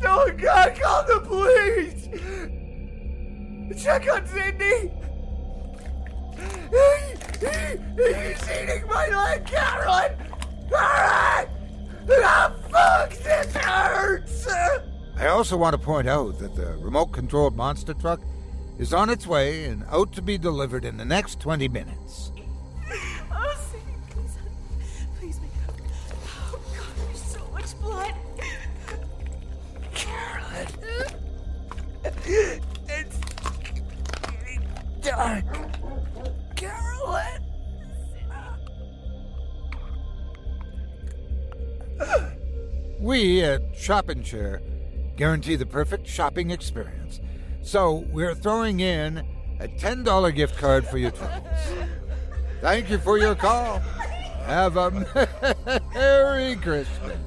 Oh 0.02 0.30
God, 0.34 0.74
call 0.80 1.04
the 1.04 1.20
police! 1.26 2.08
Check 3.84 4.10
on 4.10 4.26
Sydney! 4.26 4.90
He, 6.70 7.46
he, 7.46 7.76
he's 7.96 8.50
eating 8.50 8.86
my 8.86 9.08
leg, 9.08 9.44
Carolyn! 9.44 10.16
Alright! 10.72 11.48
Ah, 12.10 12.54
fuck, 12.70 13.10
this 13.10 13.54
hurts! 13.54 14.48
I 15.18 15.26
also 15.26 15.58
want 15.58 15.74
to 15.74 15.78
point 15.78 16.08
out 16.08 16.38
that 16.38 16.54
the 16.56 16.78
remote 16.78 17.12
controlled 17.12 17.54
monster 17.54 17.92
truck 17.92 18.20
is 18.78 18.94
on 18.94 19.10
its 19.10 19.26
way 19.26 19.64
and 19.66 19.84
out 19.90 20.14
to 20.14 20.22
be 20.22 20.38
delivered 20.38 20.86
in 20.86 20.96
the 20.96 21.04
next 21.04 21.40
20 21.40 21.68
minutes. 21.68 22.32
Carolyn! 36.54 37.42
We 43.00 43.42
at 43.42 43.76
Shop 43.76 44.08
and 44.08 44.24
Share 44.24 44.62
guarantee 45.16 45.56
the 45.56 45.66
perfect 45.66 46.06
shopping 46.06 46.52
experience. 46.52 47.20
So 47.62 48.06
we're 48.12 48.36
throwing 48.36 48.78
in 48.78 49.18
a 49.58 49.66
$10 49.66 50.34
gift 50.36 50.56
card 50.56 50.86
for 50.86 50.98
your 50.98 51.10
troubles. 51.10 51.48
Thank 52.60 52.88
you 52.88 52.98
for 52.98 53.18
your 53.18 53.34
call. 53.34 53.80
Have 54.46 54.76
a 54.76 55.80
Merry 55.94 56.54
Christmas. 56.54 57.18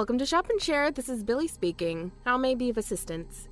Welcome 0.00 0.16
to 0.16 0.24
Shop 0.24 0.48
and 0.48 0.62
Share. 0.62 0.90
This 0.90 1.10
is 1.10 1.22
Billy 1.22 1.46
speaking. 1.46 2.10
How 2.24 2.38
may 2.38 2.52
I 2.52 2.54
be 2.54 2.70
of 2.70 2.78
assistance? 2.78 3.48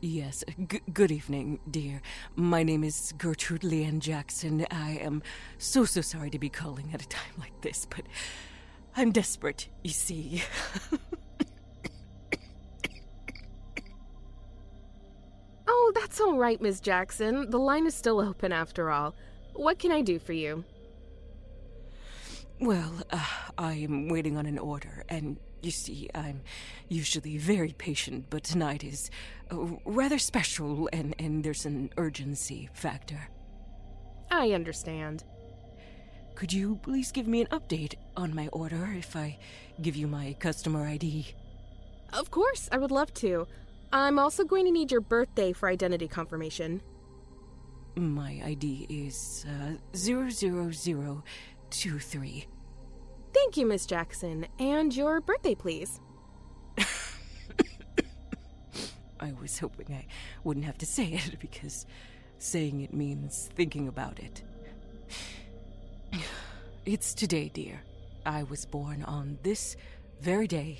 Yes, 0.00 0.42
G- 0.66 0.80
good 0.92 1.12
evening, 1.12 1.60
dear. 1.70 2.02
My 2.34 2.64
name 2.64 2.82
is 2.82 3.14
Gertrude 3.16 3.60
Leanne 3.60 4.00
Jackson. 4.00 4.66
I 4.72 4.98
am 5.00 5.22
so, 5.58 5.84
so 5.84 6.00
sorry 6.00 6.28
to 6.30 6.40
be 6.40 6.48
calling 6.48 6.90
at 6.92 7.04
a 7.04 7.06
time 7.06 7.34
like 7.38 7.52
this, 7.60 7.86
but 7.88 8.02
I'm 8.96 9.12
desperate, 9.12 9.68
you 9.84 9.92
see. 9.92 10.42
oh, 15.68 15.92
that's 15.94 16.20
all 16.20 16.36
right, 16.36 16.60
Miss 16.60 16.80
Jackson. 16.80 17.48
The 17.48 17.60
line 17.60 17.86
is 17.86 17.94
still 17.94 18.18
open 18.20 18.50
after 18.50 18.90
all. 18.90 19.14
What 19.52 19.78
can 19.78 19.92
I 19.92 20.00
do 20.00 20.18
for 20.18 20.32
you? 20.32 20.64
Well, 22.58 22.92
uh, 23.10 23.24
I 23.56 23.74
am 23.74 24.08
waiting 24.08 24.36
on 24.36 24.46
an 24.46 24.58
order, 24.58 25.04
and 25.08 25.38
you 25.62 25.70
see, 25.70 26.08
I'm 26.14 26.42
usually 26.88 27.36
very 27.38 27.72
patient, 27.72 28.26
but 28.30 28.44
tonight 28.44 28.84
is 28.84 29.10
uh, 29.52 29.56
rather 29.84 30.18
special, 30.18 30.88
and, 30.92 31.14
and 31.18 31.42
there's 31.44 31.66
an 31.66 31.90
urgency 31.96 32.68
factor. 32.72 33.28
I 34.30 34.52
understand. 34.52 35.24
Could 36.34 36.52
you 36.52 36.78
please 36.82 37.10
give 37.12 37.26
me 37.26 37.40
an 37.42 37.48
update 37.48 37.94
on 38.16 38.34
my 38.34 38.48
order 38.48 38.94
if 38.96 39.14
I 39.16 39.38
give 39.82 39.96
you 39.96 40.06
my 40.06 40.34
customer 40.38 40.86
ID? 40.86 41.34
Of 42.12 42.30
course, 42.30 42.68
I 42.72 42.78
would 42.78 42.90
love 42.90 43.12
to. 43.14 43.46
I'm 43.92 44.18
also 44.18 44.44
going 44.44 44.64
to 44.66 44.70
need 44.70 44.90
your 44.90 45.00
birthday 45.00 45.52
for 45.52 45.68
identity 45.68 46.08
confirmation. 46.08 46.80
My 47.96 48.40
ID 48.44 48.86
is 48.88 49.44
uh, 49.48 49.74
00023. 49.94 52.46
Thank 53.32 53.56
you, 53.56 53.66
Miss 53.66 53.86
Jackson. 53.86 54.46
And 54.58 54.94
your 54.94 55.20
birthday, 55.20 55.54
please. 55.54 56.00
I 59.20 59.32
was 59.40 59.58
hoping 59.58 59.86
I 59.92 60.06
wouldn't 60.44 60.66
have 60.66 60.78
to 60.78 60.86
say 60.86 61.12
it 61.12 61.38
because 61.40 61.86
saying 62.38 62.80
it 62.80 62.94
means 62.94 63.50
thinking 63.54 63.88
about 63.88 64.18
it. 64.18 64.42
It's 66.86 67.12
today, 67.12 67.50
dear. 67.52 67.82
I 68.24 68.42
was 68.44 68.64
born 68.64 69.02
on 69.04 69.38
this 69.42 69.76
very 70.22 70.46
day 70.46 70.78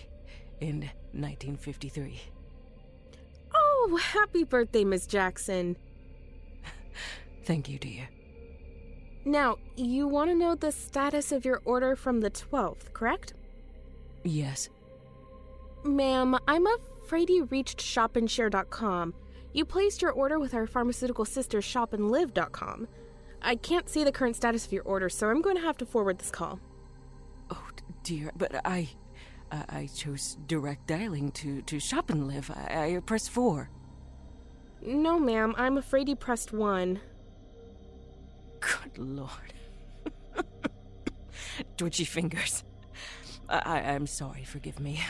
in 0.58 0.80
1953. 1.12 2.20
Oh, 3.54 4.00
happy 4.02 4.44
birthday, 4.44 4.82
Miss 4.84 5.06
Jackson. 5.06 5.76
Thank 7.44 7.68
you, 7.68 7.78
dear. 7.78 8.08
Now, 9.24 9.58
you 9.76 10.08
want 10.08 10.30
to 10.30 10.36
know 10.36 10.54
the 10.54 10.72
status 10.72 11.30
of 11.30 11.44
your 11.44 11.60
order 11.64 11.94
from 11.94 12.20
the 12.20 12.30
12th, 12.30 12.92
correct? 12.92 13.34
Yes. 14.24 14.68
Ma'am, 15.84 16.36
I'm 16.48 16.66
afraid 17.02 17.30
you 17.30 17.44
reached 17.44 17.78
shopandshare.com. 17.78 19.14
You 19.52 19.64
placed 19.64 20.00
your 20.00 20.12
order 20.12 20.38
with 20.38 20.54
our 20.54 20.66
pharmaceutical 20.66 21.24
sister 21.24 21.58
shopandlive.com. 21.58 22.88
I 23.42 23.56
can't 23.56 23.88
see 23.88 24.04
the 24.04 24.12
current 24.12 24.36
status 24.36 24.66
of 24.66 24.72
your 24.72 24.84
order, 24.84 25.08
so 25.08 25.28
I'm 25.28 25.42
going 25.42 25.56
to 25.56 25.62
have 25.62 25.78
to 25.78 25.86
forward 25.86 26.18
this 26.18 26.30
call. 26.30 26.60
Oh, 27.50 27.68
dear, 28.02 28.32
but 28.36 28.60
I. 28.64 28.88
I, 29.52 29.64
I 29.68 29.88
chose 29.92 30.38
direct 30.46 30.86
dialing 30.86 31.32
to, 31.32 31.60
to 31.62 31.80
Shop 31.80 32.10
and 32.10 32.28
Live. 32.28 32.52
I, 32.54 32.94
I 32.96 33.00
pressed 33.04 33.30
4. 33.30 33.68
No, 34.82 35.18
ma'am, 35.18 35.54
I'm 35.58 35.76
afraid 35.76 36.08
you 36.08 36.14
pressed 36.14 36.52
1. 36.52 37.00
Good 38.60 38.98
lord. 38.98 39.52
Twitchy 41.76 42.04
fingers. 42.04 42.64
I, 43.48 43.58
I, 43.58 43.78
I'm 43.92 44.06
sorry, 44.06 44.44
forgive 44.44 44.78
me. 44.80 45.00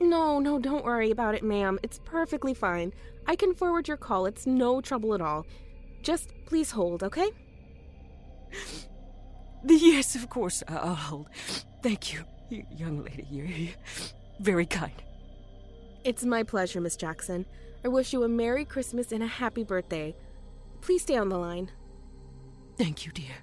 No, 0.00 0.38
no, 0.38 0.58
don't 0.58 0.84
worry 0.84 1.10
about 1.10 1.34
it, 1.34 1.42
ma'am. 1.42 1.78
It's 1.82 2.00
perfectly 2.04 2.54
fine. 2.54 2.92
I 3.26 3.36
can 3.36 3.54
forward 3.54 3.86
your 3.86 3.98
call. 3.98 4.26
It's 4.26 4.46
no 4.46 4.80
trouble 4.80 5.14
at 5.14 5.20
all. 5.20 5.46
Just 6.02 6.30
please 6.46 6.70
hold, 6.70 7.02
okay? 7.02 7.30
Yes, 9.64 10.14
of 10.14 10.30
course, 10.30 10.62
I'll 10.66 10.94
hold. 10.94 11.28
Thank 11.82 12.14
you 12.14 12.24
young 12.50 13.04
lady. 13.04 13.26
You're 13.30 13.74
very 14.40 14.66
kind. 14.66 14.92
It's 16.04 16.24
my 16.24 16.42
pleasure, 16.42 16.80
Miss 16.80 16.96
Jackson. 16.96 17.46
I 17.82 17.88
wish 17.88 18.12
you 18.12 18.22
a 18.24 18.28
Merry 18.28 18.64
Christmas 18.64 19.10
and 19.10 19.22
a 19.22 19.26
Happy 19.26 19.64
Birthday. 19.64 20.14
Please 20.82 21.02
stay 21.02 21.16
on 21.16 21.30
the 21.30 21.38
line. 21.38 21.70
Thank 22.76 23.06
you, 23.06 23.12
dear. 23.12 23.36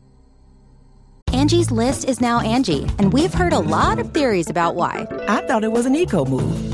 Angie's 1.34 1.72
list 1.72 2.06
is 2.06 2.22
now 2.22 2.40
Angie, 2.40 2.88
and 3.00 3.14
we've 3.14 3.34
heard 3.34 3.54
a 3.54 3.60
lot 3.60 4.00
of 4.00 4.14
theories 4.14 4.50
about 4.50 4.76
why. 4.76 5.08
I 5.28 5.42
thought 5.48 5.64
it 5.64 5.72
was 5.72 5.86
an 5.86 5.96
eco 5.96 6.26
move. 6.26 6.67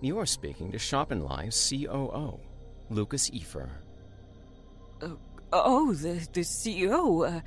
You 0.00 0.18
are 0.20 0.26
speaking 0.26 0.70
to 0.70 0.78
Shop 0.78 1.10
and 1.10 1.24
Live's 1.24 1.68
COO, 1.68 2.38
Lucas 2.88 3.30
Efer. 3.32 3.68
Uh, 5.02 5.16
oh, 5.52 5.92
the, 5.92 6.24
the 6.32 6.42
CEO. 6.42 7.28
Uh, 7.28 7.40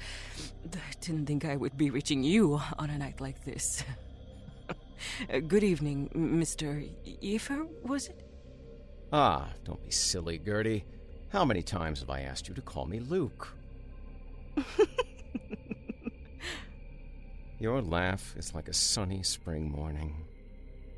I 0.73 0.93
didn't 0.99 1.27
think 1.27 1.45
I 1.45 1.55
would 1.55 1.77
be 1.77 1.89
reaching 1.89 2.25
you 2.25 2.59
on 2.77 2.89
a 2.89 2.97
night 2.97 3.21
like 3.21 3.45
this. 3.45 3.85
uh, 5.33 5.39
good 5.39 5.63
evening, 5.63 6.09
Mr. 6.13 6.89
Efer, 7.21 7.67
was 7.83 8.09
it? 8.09 8.27
Ah, 9.13 9.47
don't 9.63 9.81
be 9.81 9.91
silly, 9.91 10.37
Gertie. 10.37 10.83
How 11.29 11.45
many 11.45 11.61
times 11.61 12.01
have 12.01 12.09
I 12.09 12.21
asked 12.21 12.49
you 12.49 12.53
to 12.55 12.61
call 12.61 12.85
me 12.85 12.99
Luke? 12.99 13.55
Your 17.59 17.81
laugh 17.81 18.35
is 18.35 18.53
like 18.53 18.67
a 18.67 18.73
sunny 18.73 19.23
spring 19.23 19.71
morning. 19.71 20.25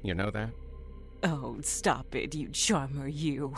You 0.02 0.16
know 0.16 0.32
that? 0.32 0.50
Oh, 1.24 1.58
stop 1.62 2.16
it, 2.16 2.36
you 2.36 2.50
charmer, 2.50 3.08
you. 3.08 3.56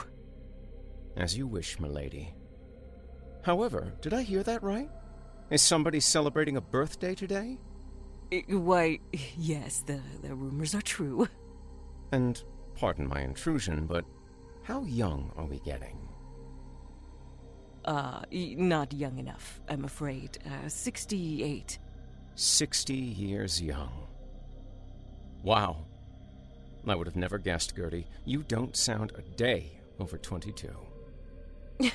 As 1.18 1.36
you 1.38 1.48
wish, 1.48 1.80
milady. 1.80 2.34
However, 3.44 3.94
did 4.02 4.14
I 4.14 4.22
hear 4.22 4.44
that 4.44 4.62
right? 4.62 4.90
Is 5.50 5.62
somebody 5.62 6.00
celebrating 6.00 6.58
a 6.58 6.62
birthday 6.62 7.16
today? 7.16 7.58
Uh, 8.34 8.58
Why, 8.58 9.00
yes, 9.38 9.84
the, 9.86 10.00
the 10.22 10.36
rumors 10.36 10.76
are 10.76 10.82
true. 10.82 11.28
And 12.12 12.42
pardon 12.76 13.08
my 13.08 13.22
intrusion, 13.22 13.86
but 13.88 14.06
how 14.64 14.84
young 14.84 15.32
are 15.36 15.46
we 15.46 15.60
getting? 15.60 15.98
Uh, 17.86 18.22
not 18.32 18.94
young 18.94 19.20
enough, 19.20 19.62
I'm 19.70 19.86
afraid. 19.86 20.38
Uh, 20.46 20.68
68. 20.68 21.78
60 22.36 22.94
years 22.94 23.62
young. 23.62 24.08
Wow. 25.44 25.86
I 26.88 26.96
would 26.96 27.08
have 27.08 27.16
never 27.16 27.38
guessed, 27.38 27.76
Gertie. 27.76 28.08
You 28.26 28.44
don't 28.44 28.76
sound 28.76 29.12
a 29.18 29.22
day 29.22 29.80
over 30.00 30.18
22. 30.18 30.70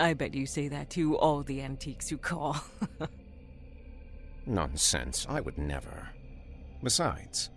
I 0.00 0.14
bet 0.14 0.34
you 0.34 0.46
say 0.46 0.68
that 0.68 0.90
to 0.90 1.16
all 1.16 1.42
the 1.42 1.62
antiques 1.62 2.10
you 2.10 2.18
call. 2.18 2.56
Nonsense. 4.46 5.26
I 5.28 5.40
would 5.40 5.56
never. 5.58 6.08
Besides, 6.82 7.50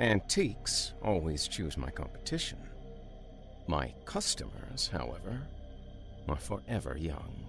antiques 0.00 0.94
always 1.02 1.46
choose 1.46 1.76
my 1.76 1.90
competition. 1.90 2.58
My 3.66 3.92
customers, 4.04 4.88
however, 4.92 5.46
are 6.28 6.36
forever 6.36 6.96
young. 6.96 7.46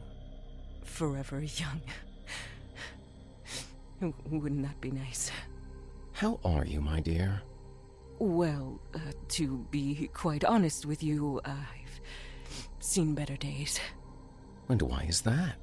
Forever 0.84 1.42
young. 1.42 1.82
Wouldn't 4.30 4.64
that 4.64 4.80
be 4.82 4.92
nice? 4.92 5.32
How 6.18 6.40
are 6.44 6.66
you, 6.66 6.82
my 6.82 7.00
dear? 7.00 7.44
Well, 8.18 8.82
uh, 8.96 9.12
to 9.28 9.68
be 9.70 10.10
quite 10.16 10.44
honest 10.44 10.88
with 10.88 11.04
you, 11.04 11.40
I've 11.46 12.02
seen 12.80 13.14
better 13.14 13.38
days. 13.38 13.80
And 14.68 14.82
why 14.82 15.04
is 15.08 15.22
that? 15.22 15.58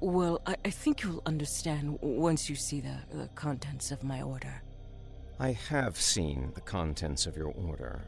Well, 0.00 0.42
I, 0.44 0.56
I 0.62 0.68
think 0.68 1.02
you'll 1.02 1.22
understand 1.24 1.98
once 2.02 2.50
you 2.50 2.54
see 2.54 2.82
the, 2.82 2.98
the 3.10 3.28
contents 3.28 3.90
of 3.90 4.04
my 4.04 4.20
order. 4.20 4.62
I 5.40 5.52
have 5.52 5.96
seen 5.96 6.52
the 6.54 6.60
contents 6.60 7.24
of 7.24 7.34
your 7.34 7.54
order. 7.66 8.02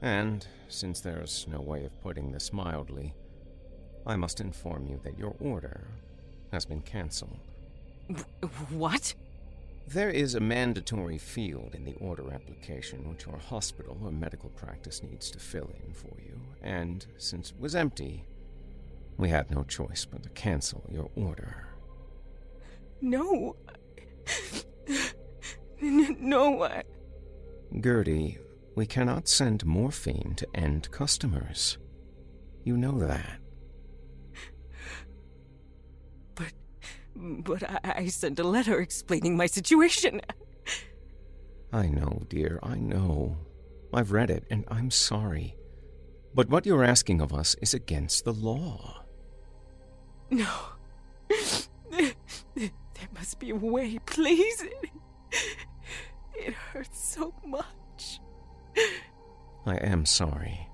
And, 0.00 0.46
since 0.70 1.02
there's 1.02 1.46
no 1.46 1.60
way 1.60 1.84
of 1.84 2.00
putting 2.00 2.32
this 2.32 2.54
mildly, 2.54 3.12
I 4.06 4.16
must 4.16 4.40
inform 4.40 4.86
you 4.86 4.98
that 5.04 5.18
your 5.18 5.36
order 5.40 5.88
has 6.52 6.64
been 6.64 6.80
cancelled. 6.80 7.38
What? 8.70 9.12
There 9.86 10.10
is 10.10 10.34
a 10.34 10.40
mandatory 10.40 11.18
field 11.18 11.74
in 11.74 11.84
the 11.84 11.94
order 11.94 12.32
application 12.32 13.08
which 13.08 13.26
your 13.26 13.38
hospital 13.38 13.98
or 14.02 14.12
medical 14.12 14.50
practice 14.50 15.02
needs 15.02 15.30
to 15.32 15.40
fill 15.40 15.70
in 15.84 15.92
for 15.92 16.20
you, 16.20 16.40
and 16.62 17.04
since 17.18 17.50
it 17.50 17.58
was 17.60 17.74
empty, 17.74 18.24
we 19.16 19.28
had 19.28 19.50
no 19.50 19.64
choice 19.64 20.04
but 20.04 20.22
to 20.22 20.28
cancel 20.30 20.84
your 20.88 21.10
order. 21.16 21.66
No. 23.00 23.56
No, 25.80 26.62
I... 26.62 26.84
Gertie, 27.80 28.38
we 28.76 28.86
cannot 28.86 29.26
send 29.26 29.66
morphine 29.66 30.34
to 30.36 30.46
end 30.54 30.90
customers. 30.90 31.78
You 32.62 32.76
know 32.76 32.98
that. 33.00 33.39
But 37.20 37.62
I, 37.62 37.94
I 37.96 38.06
sent 38.08 38.38
a 38.38 38.44
letter 38.44 38.80
explaining 38.80 39.36
my 39.36 39.46
situation. 39.46 40.22
I 41.72 41.86
know, 41.88 42.22
dear, 42.28 42.58
I 42.62 42.76
know. 42.76 43.36
I've 43.92 44.12
read 44.12 44.30
it, 44.30 44.44
and 44.50 44.64
I'm 44.68 44.90
sorry. 44.90 45.56
But 46.34 46.48
what 46.48 46.64
you're 46.64 46.84
asking 46.84 47.20
of 47.20 47.32
us 47.32 47.54
is 47.60 47.74
against 47.74 48.24
the 48.24 48.32
law. 48.32 49.04
No. 50.30 50.48
There 51.28 53.08
must 53.14 53.38
be 53.38 53.50
a 53.50 53.56
way, 53.56 53.98
please. 54.06 54.62
It, 54.62 54.90
it 56.34 56.54
hurts 56.54 57.04
so 57.04 57.34
much. 57.44 58.20
I 59.66 59.76
am 59.76 60.06
sorry. 60.06 60.69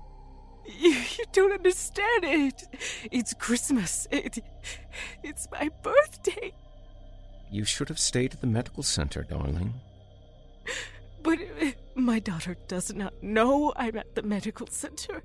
You, 0.77 0.89
you 0.89 1.25
don't 1.31 1.53
understand 1.53 2.23
it. 2.23 2.63
It's 3.11 3.33
Christmas. 3.33 4.07
It, 4.11 4.39
it's 5.23 5.47
my 5.51 5.69
birthday. 5.81 6.53
You 7.51 7.65
should 7.65 7.89
have 7.89 7.99
stayed 7.99 8.33
at 8.33 8.41
the 8.41 8.47
medical 8.47 8.83
center, 8.83 9.23
darling. 9.23 9.73
But 11.23 11.39
uh, 11.61 11.71
my 11.95 12.19
daughter 12.19 12.55
does 12.67 12.93
not 12.93 13.13
know 13.23 13.73
I'm 13.75 13.97
at 13.97 14.15
the 14.15 14.21
medical 14.21 14.67
center. 14.67 15.23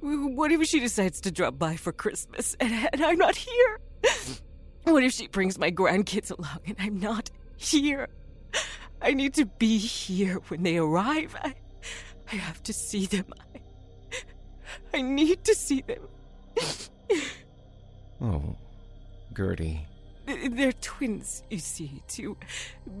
What 0.00 0.52
if 0.52 0.64
she 0.64 0.80
decides 0.80 1.20
to 1.22 1.30
drop 1.30 1.58
by 1.58 1.76
for 1.76 1.92
Christmas 1.92 2.56
and, 2.60 2.72
and 2.92 3.04
I'm 3.04 3.18
not 3.18 3.36
here? 3.36 3.80
What 4.84 5.02
if 5.02 5.12
she 5.12 5.26
brings 5.26 5.58
my 5.58 5.70
grandkids 5.70 6.30
along 6.30 6.60
and 6.66 6.76
I'm 6.78 6.98
not 7.00 7.30
here? 7.56 8.08
I 9.02 9.12
need 9.12 9.34
to 9.34 9.44
be 9.44 9.76
here 9.78 10.36
when 10.48 10.62
they 10.62 10.78
arrive. 10.78 11.36
I, 11.42 11.54
I 12.32 12.36
have 12.36 12.62
to 12.62 12.72
see 12.72 13.06
them. 13.06 13.26
I, 13.54 13.60
I 14.92 15.02
need 15.02 15.44
to 15.44 15.54
see 15.54 15.82
them. 15.82 16.02
Oh, 18.20 18.56
Gertie. 19.34 19.86
They're 20.26 20.72
twins, 20.72 21.42
you 21.50 21.58
see. 21.58 22.02
Two 22.08 22.36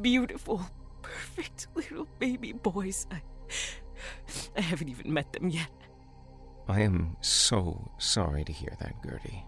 beautiful, 0.00 0.62
perfect 1.02 1.66
little 1.74 2.06
baby 2.18 2.52
boys. 2.52 3.06
I, 3.10 3.22
I 4.56 4.60
haven't 4.60 4.88
even 4.88 5.12
met 5.12 5.32
them 5.32 5.48
yet. 5.48 5.70
I 6.68 6.82
am 6.82 7.16
so 7.20 7.90
sorry 7.98 8.44
to 8.44 8.52
hear 8.52 8.76
that, 8.80 8.94
Gertie. 9.04 9.44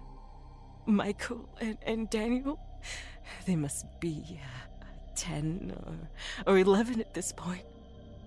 Michael 0.87 1.48
and, 1.61 1.76
and 1.85 2.09
Daniel, 2.09 2.59
they 3.44 3.57
must 3.57 3.85
be 4.00 4.40
uh, 4.40 4.85
10 5.16 5.74
or, 6.46 6.52
or 6.54 6.59
11 6.59 7.00
at 7.00 7.12
this 7.12 7.33
point. 7.33 7.64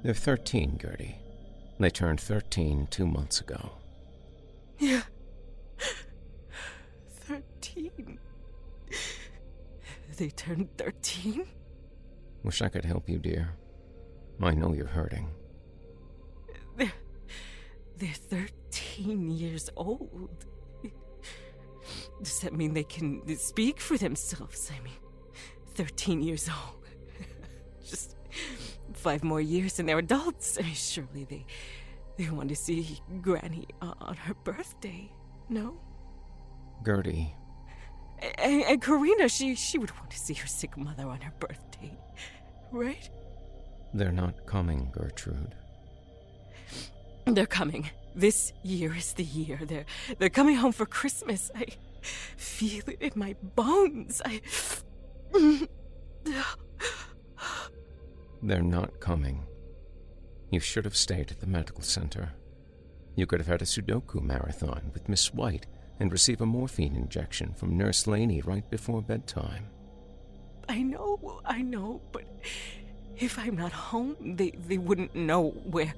They're 0.04 0.14
13, 0.14 0.78
Gertie. 0.80 1.16
They 1.80 1.90
turned 1.90 2.20
13 2.20 2.88
two 2.92 3.08
months 3.08 3.42
ago. 3.42 3.72
Yeah. 4.82 5.04
13. 7.28 8.18
They 10.18 10.30
turned 10.30 10.76
13? 10.78 11.46
Wish 12.44 12.64
I 12.64 12.68
could 12.68 12.84
help 12.84 13.08
you, 13.08 13.20
dear. 13.20 13.54
I 14.42 14.56
know 14.56 14.74
you're 14.74 14.88
hurting. 14.88 15.30
They're, 16.78 16.92
they're 17.98 18.48
13 18.72 19.30
years 19.30 19.70
old. 19.78 20.46
Does 22.24 22.40
that 22.40 22.54
mean 22.54 22.74
they 22.74 22.84
can 22.84 23.38
speak 23.38 23.80
for 23.80 24.00
themselves? 24.00 24.72
I 24.76 24.82
mean, 24.84 24.94
13 25.76 26.24
years 26.24 26.50
old. 26.50 26.88
Just 27.88 28.16
five 28.94 29.24
more 29.24 29.42
years 29.42 29.78
and 29.78 29.88
they're 29.88 30.00
adults. 30.00 30.58
I 30.60 30.64
mean, 30.64 30.74
surely 30.74 31.26
they, 31.26 31.46
they 32.22 32.30
want 32.30 32.50
to 32.50 32.56
see 32.56 33.00
Granny 33.22 33.68
on 33.82 34.16
her 34.16 34.34
birthday, 34.44 35.12
no? 35.50 35.80
Gertie, 36.86 37.36
And, 38.38 38.64
and 38.64 38.82
Karina, 38.82 39.28
she, 39.30 39.56
she 39.56 39.78
would 39.78 39.92
want 39.98 40.12
to 40.12 40.20
see 40.20 40.34
her 40.36 40.48
sick 40.48 40.78
mother 40.78 41.08
on 41.08 41.22
her 41.22 41.34
birthday, 41.40 41.98
right? 42.72 43.10
they're 43.94 44.12
not 44.12 44.46
coming, 44.46 44.90
Gertrude. 44.94 45.54
They're 47.26 47.46
coming. 47.46 47.90
This 48.16 48.54
year 48.64 48.96
is 48.96 49.14
the 49.14 49.24
year. 49.24 49.60
They're 49.64 49.86
they're 50.18 50.30
coming 50.30 50.56
home 50.56 50.72
for 50.72 50.86
Christmas. 50.86 51.52
I 51.56 51.68
feel 52.38 52.84
it 52.88 53.02
in 53.02 53.12
my 53.16 53.36
bones. 53.56 54.22
I 54.26 54.42
They're 58.42 58.62
not 58.64 59.00
coming. 59.00 59.46
You 60.52 60.60
should 60.60 60.84
have 60.84 60.98
stayed 60.98 61.32
at 61.32 61.40
the 61.40 61.48
medical 61.48 61.82
center. 61.82 62.34
You 63.16 63.26
could 63.26 63.40
have 63.40 63.48
had 63.48 63.62
a 63.62 63.66
Sudoku 63.66 64.22
marathon 64.22 64.92
with 64.94 65.08
Miss 65.08 65.34
White 65.34 65.66
and 66.00 66.12
receive 66.12 66.42
a 66.42 66.46
morphine 66.46 66.96
injection 66.96 67.54
from 67.54 67.78
Nurse 67.78 68.06
Laney 68.06 68.42
right 68.42 68.70
before 68.70 69.02
bedtime. 69.02 69.68
I 70.68 70.82
know, 70.82 71.42
I 71.46 71.62
know, 71.62 72.02
but 72.12 72.26
if 73.16 73.40
I'm 73.40 73.56
not 73.56 73.72
home, 73.72 74.16
they 74.36 74.52
they 74.68 74.78
wouldn't 74.78 75.16
know 75.16 75.50
where. 75.50 75.94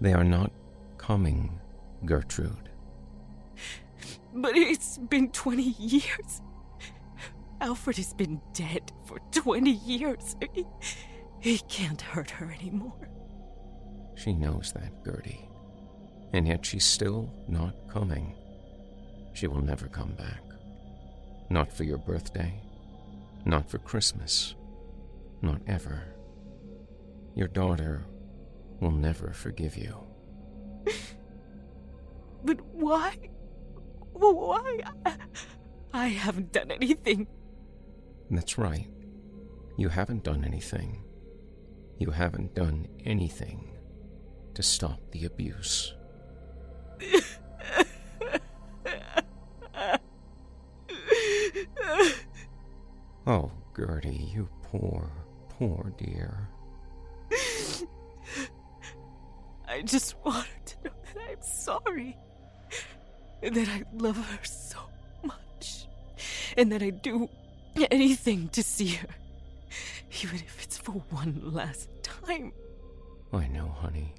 They 0.00 0.14
are 0.14 0.24
not 0.24 0.52
coming, 0.96 1.60
Gertrude. 2.06 2.70
But 4.34 4.56
it's 4.56 4.96
been 4.96 5.30
20 5.30 5.62
years. 5.78 6.40
Alfred 7.60 7.96
has 7.96 8.14
been 8.14 8.40
dead 8.54 8.90
for 9.04 9.18
20 9.32 9.70
years. 9.70 10.36
He, 10.54 10.66
he 11.40 11.58
can't 11.68 12.00
hurt 12.00 12.30
her 12.30 12.50
anymore. 12.50 13.08
She 14.14 14.32
knows 14.32 14.72
that, 14.72 15.04
Gertie. 15.04 15.48
And 16.32 16.46
yet 16.46 16.64
she's 16.64 16.84
still 16.84 17.32
not 17.48 17.74
coming. 17.88 18.34
She 19.34 19.46
will 19.46 19.62
never 19.62 19.88
come 19.88 20.12
back. 20.12 20.42
Not 21.50 21.72
for 21.72 21.84
your 21.84 21.98
birthday. 21.98 22.60
Not 23.44 23.70
for 23.70 23.78
Christmas. 23.78 24.54
Not 25.40 25.60
ever. 25.66 26.04
Your 27.34 27.48
daughter 27.48 28.04
will 28.80 28.90
never 28.90 29.32
forgive 29.32 29.76
you. 29.76 29.96
But 32.44 32.60
why? 32.72 33.14
Why? 34.14 34.80
I, 35.06 35.14
I 35.92 36.06
haven't 36.08 36.50
done 36.50 36.72
anything. 36.72 37.28
That's 38.32 38.58
right. 38.58 38.88
You 39.76 39.88
haven't 39.88 40.24
done 40.24 40.44
anything. 40.44 41.04
You 41.98 42.10
haven't 42.10 42.56
done 42.56 42.88
anything 43.04 43.71
to 44.54 44.62
stop 44.62 45.00
the 45.10 45.24
abuse. 45.24 45.94
Oh, 53.24 53.52
Gertie, 53.76 54.30
you 54.34 54.48
poor, 54.62 55.08
poor 55.48 55.92
dear. 55.96 56.48
I 59.68 59.82
just 59.82 60.16
want 60.24 60.46
her 60.46 60.62
to 60.66 60.88
know 60.88 60.94
that 61.14 61.30
I'm 61.30 61.42
sorry. 61.42 62.16
And 63.42 63.54
that 63.54 63.68
I 63.68 63.84
love 63.94 64.16
her 64.16 64.44
so 64.44 64.78
much. 65.22 65.86
And 66.56 66.72
that 66.72 66.82
I'd 66.82 67.00
do 67.02 67.28
anything 67.90 68.48
to 68.50 68.62
see 68.62 68.88
her. 68.88 69.08
Even 70.22 70.36
if 70.36 70.64
it's 70.64 70.78
for 70.78 70.92
one 71.10 71.40
last 71.44 71.88
time. 72.02 72.52
I 73.32 73.46
know, 73.48 73.68
honey. 73.68 74.12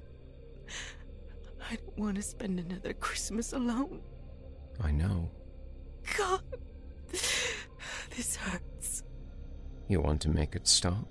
I 1.70 1.76
don't 1.76 1.98
want 1.98 2.16
to 2.16 2.22
spend 2.22 2.60
another 2.60 2.92
Christmas 2.92 3.52
alone. 3.52 4.00
I 4.80 4.90
know. 4.90 5.30
God. 6.16 6.42
This 8.16 8.36
hurts. 8.36 9.02
You 9.88 10.00
want 10.00 10.20
to 10.22 10.28
make 10.28 10.54
it 10.54 10.68
stop? 10.68 11.08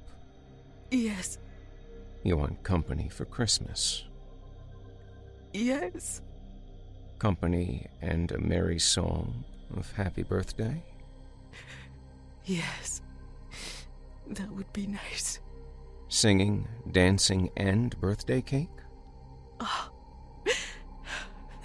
Yes. 0.91 1.37
You 2.23 2.37
want 2.37 2.63
company 2.63 3.09
for 3.09 3.25
Christmas? 3.25 4.05
Yes. 5.53 6.21
Company 7.19 7.87
and 8.01 8.31
a 8.31 8.37
merry 8.37 8.79
song 8.79 9.43
of 9.75 9.91
happy 9.93 10.23
birthday? 10.23 10.83
Yes. 12.45 13.01
That 14.27 14.51
would 14.51 14.71
be 14.73 14.87
nice. 14.87 15.39
Singing, 16.09 16.67
dancing, 16.91 17.49
and 17.57 17.99
birthday 17.99 18.41
cake? 18.41 18.69
Oh, 19.59 19.89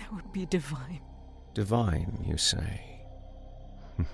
that 0.09 0.15
would 0.15 0.33
be 0.33 0.47
divine. 0.47 1.01
Divine, 1.55 2.25
you 2.27 2.37
say. 2.37 3.03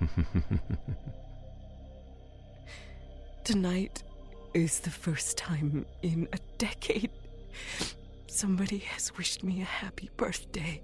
Tonight 3.44 4.02
is 4.54 4.80
the 4.80 4.90
first 4.90 5.36
time 5.36 5.86
in 6.02 6.28
a 6.32 6.38
decade 6.58 7.10
somebody 8.26 8.78
has 8.78 9.16
wished 9.16 9.44
me 9.44 9.60
a 9.60 9.64
happy 9.64 10.10
birthday. 10.16 10.82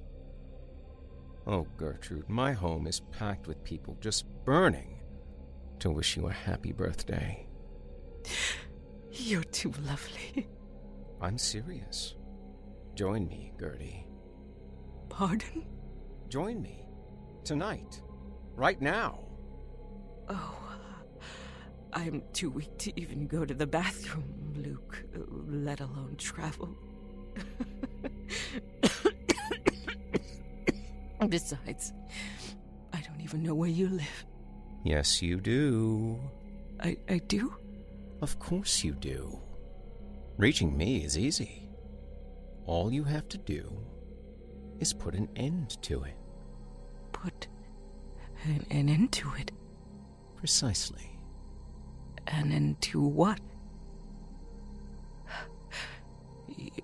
Oh, 1.46 1.66
Gertrude, 1.76 2.28
my 2.28 2.52
home 2.52 2.86
is 2.86 3.00
packed 3.00 3.48
with 3.48 3.64
people 3.64 3.96
just 4.00 4.26
burning 4.44 5.00
to 5.80 5.90
wish 5.90 6.16
you 6.16 6.28
a 6.28 6.32
happy 6.32 6.72
birthday. 6.72 7.46
You're 9.10 9.42
too 9.44 9.72
lovely. 9.84 10.46
I'm 11.20 11.38
serious. 11.38 12.14
Join 12.94 13.26
me, 13.26 13.52
Gertie. 13.58 14.06
Pardon? 15.10 15.66
Join 16.28 16.62
me. 16.62 16.86
Tonight. 17.44 18.00
Right 18.54 18.80
now. 18.80 19.18
Oh, 20.28 20.58
I'm 21.92 22.22
too 22.32 22.50
weak 22.50 22.78
to 22.78 22.98
even 22.98 23.26
go 23.26 23.44
to 23.44 23.52
the 23.52 23.66
bathroom, 23.66 24.54
Luke, 24.56 25.04
let 25.46 25.80
alone 25.80 26.14
travel. 26.16 26.74
Besides, 31.28 31.92
I 32.92 33.00
don't 33.02 33.20
even 33.20 33.42
know 33.42 33.54
where 33.54 33.68
you 33.68 33.88
live. 33.88 34.24
Yes, 34.84 35.20
you 35.20 35.40
do. 35.40 36.18
I, 36.80 36.96
I 37.08 37.18
do? 37.18 37.52
Of 38.22 38.38
course 38.38 38.82
you 38.84 38.92
do. 38.92 39.38
Reaching 40.38 40.76
me 40.76 41.04
is 41.04 41.18
easy. 41.18 41.68
All 42.64 42.92
you 42.92 43.04
have 43.04 43.28
to 43.28 43.38
do 43.38 43.70
is 44.80 44.92
put 44.92 45.14
an 45.14 45.28
end 45.36 45.80
to 45.82 46.02
it. 46.02 46.16
Put 47.12 47.46
an, 48.44 48.66
an 48.70 48.88
end 48.88 49.12
to 49.12 49.30
it? 49.38 49.52
Precisely. 50.36 51.18
An 52.26 52.50
end 52.50 52.80
to 52.82 53.00
what? 53.00 53.40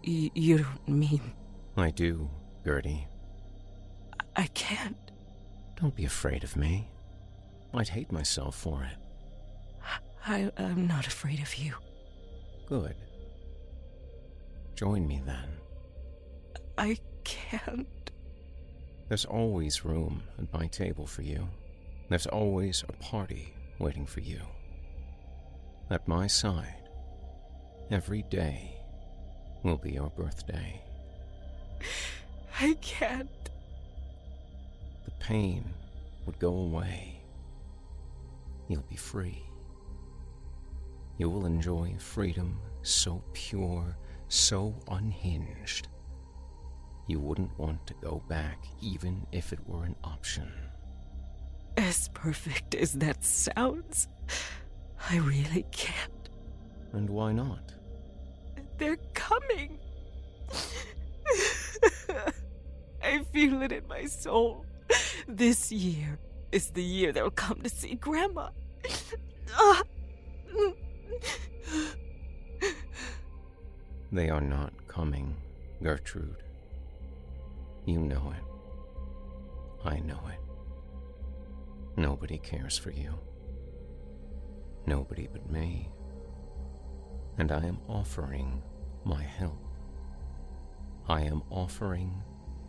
Y- 0.07 0.31
you 0.35 0.59
don't 0.59 0.89
mean. 0.89 1.33
I 1.77 1.91
do, 1.91 2.31
Gertie. 2.65 3.09
I 4.37 4.47
can't. 4.49 4.97
Don't 5.81 5.95
be 5.95 6.05
afraid 6.05 6.45
of 6.45 6.57
me. 6.57 6.91
I'd 7.75 7.89
hate 7.89 8.13
myself 8.13 8.55
for 8.57 8.85
it. 8.85 8.97
I, 10.27 10.51
I'm 10.57 10.87
not 10.87 11.07
afraid 11.07 11.41
of 11.41 11.55
you. 11.57 11.75
Good. 12.67 12.95
Join 14.75 15.07
me 15.07 15.23
then. 15.25 15.49
I 16.77 16.99
can't. 17.27 18.11
There's 19.09 19.25
always 19.25 19.85
room 19.85 20.23
at 20.39 20.53
my 20.53 20.69
table 20.69 21.07
for 21.07 21.23
you. 21.23 21.49
There's 22.09 22.27
always 22.27 22.85
a 22.89 22.93
party 22.93 23.53
waiting 23.81 24.07
for 24.07 24.21
you. 24.21 24.41
At 25.91 26.07
my 26.07 26.29
side, 26.29 26.89
every 27.91 28.23
day 28.23 28.77
will 29.65 29.77
be 29.77 29.93
your 29.93 30.11
birthday. 30.11 30.81
I 32.61 32.75
can't. 32.81 33.51
The 35.05 35.11
pain 35.19 35.65
would 36.25 36.39
go 36.39 36.53
away. 36.53 37.21
You'll 38.69 38.83
be 38.89 38.97
free. 38.97 39.43
You 41.19 41.29
will 41.29 41.47
enjoy 41.47 41.97
freedom 41.99 42.59
so 42.83 43.23
pure, 43.33 43.97
so 44.29 44.75
unhinged. 44.89 45.89
You 47.07 47.21
wouldn't 47.21 47.57
want 47.59 47.87
to 47.87 47.95
go 48.03 48.23
back 48.29 48.65
even 48.81 49.27
if 49.33 49.53
it 49.53 49.61
were 49.67 49.85
an 49.85 49.95
option. 50.03 50.53
As 51.77 52.09
perfect 52.15 52.75
as 52.75 52.93
that 52.95 53.23
sounds, 53.23 54.09
I 55.11 55.19
really 55.19 55.65
can't. 55.71 56.31
And 56.93 57.09
why 57.09 57.33
not? 57.33 57.73
They're 58.79 58.99
coming. 59.15 59.79
I 63.03 63.19
feel 63.33 63.63
it 63.63 63.73
in 63.73 63.87
my 63.89 64.07
soul. 64.07 64.65
This 65.29 65.71
year 65.71 66.19
is 66.51 66.71
the 66.71 66.83
year 66.83 67.13
they'll 67.13 67.31
come 67.31 67.61
to 67.63 67.69
see 67.69 67.95
Grandma. 67.95 68.49
They 74.13 74.31
are 74.31 74.41
not 74.41 74.73
coming, 74.89 75.37
Gertrude. 75.83 76.43
You 77.87 78.01
know 78.01 78.35
it. 78.37 79.87
I 79.87 80.01
know 80.01 80.21
it. 80.29 80.41
Nobody 81.97 82.37
cares 82.37 82.77
for 82.77 82.91
you. 82.91 83.15
Nobody 84.87 85.29
but 85.33 85.49
me. 85.49 85.89
And 87.39 87.53
I 87.53 87.65
am 87.65 87.79
offering 87.89 88.61
my 89.05 89.23
help. 89.23 89.63
I 91.09 91.23
am 91.23 91.45
offering 91.49 92.13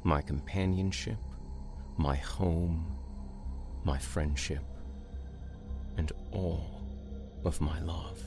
my 0.04 0.22
companionship, 0.22 1.18
my 1.98 2.16
home, 2.16 2.96
my 3.84 3.98
friendship, 3.98 4.64
and 5.98 6.12
all 6.32 6.84
of 7.44 7.60
my 7.60 7.80
love. 7.82 8.22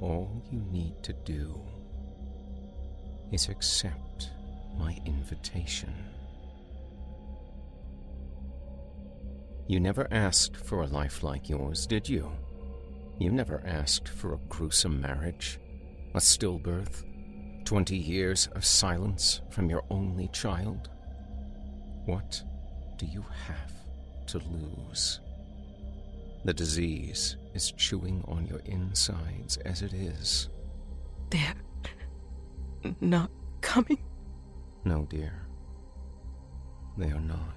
All 0.00 0.42
you 0.50 0.58
need 0.72 1.00
to 1.04 1.12
do 1.12 1.60
is 3.30 3.48
accept 3.48 4.11
my 4.78 4.98
invitation. 5.06 5.92
You 9.68 9.80
never 9.80 10.08
asked 10.10 10.56
for 10.56 10.82
a 10.82 10.86
life 10.86 11.22
like 11.22 11.48
yours, 11.48 11.86
did 11.86 12.08
you? 12.08 12.30
You 13.18 13.30
never 13.30 13.62
asked 13.66 14.08
for 14.08 14.34
a 14.34 14.40
gruesome 14.48 15.00
marriage, 15.00 15.58
a 16.14 16.18
stillbirth, 16.18 17.04
twenty 17.64 17.96
years 17.96 18.48
of 18.54 18.64
silence 18.64 19.40
from 19.50 19.70
your 19.70 19.84
only 19.90 20.28
child. 20.28 20.90
What 22.06 22.42
do 22.98 23.06
you 23.06 23.24
have 23.46 23.72
to 24.26 24.38
lose? 24.38 25.20
The 26.44 26.52
disease 26.52 27.36
is 27.54 27.70
chewing 27.72 28.24
on 28.26 28.46
your 28.46 28.60
insides 28.64 29.58
as 29.58 29.82
it 29.82 29.92
is. 29.92 30.48
They're 31.30 31.54
not 33.00 33.30
coming. 33.60 34.02
No, 34.84 35.06
dear. 35.08 35.46
They 36.98 37.10
are 37.10 37.20
not. 37.20 37.56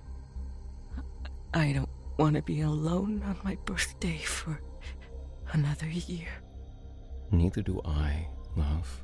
I 1.54 1.72
don't 1.74 1.90
want 2.18 2.36
to 2.36 2.42
be 2.42 2.62
alone 2.62 3.22
on 3.24 3.38
my 3.44 3.58
birthday 3.66 4.18
for 4.18 4.60
another 5.54 5.88
year. 5.88 6.28
Neither 7.32 7.62
do 7.62 7.82
I, 7.84 8.28
love. 8.56 9.02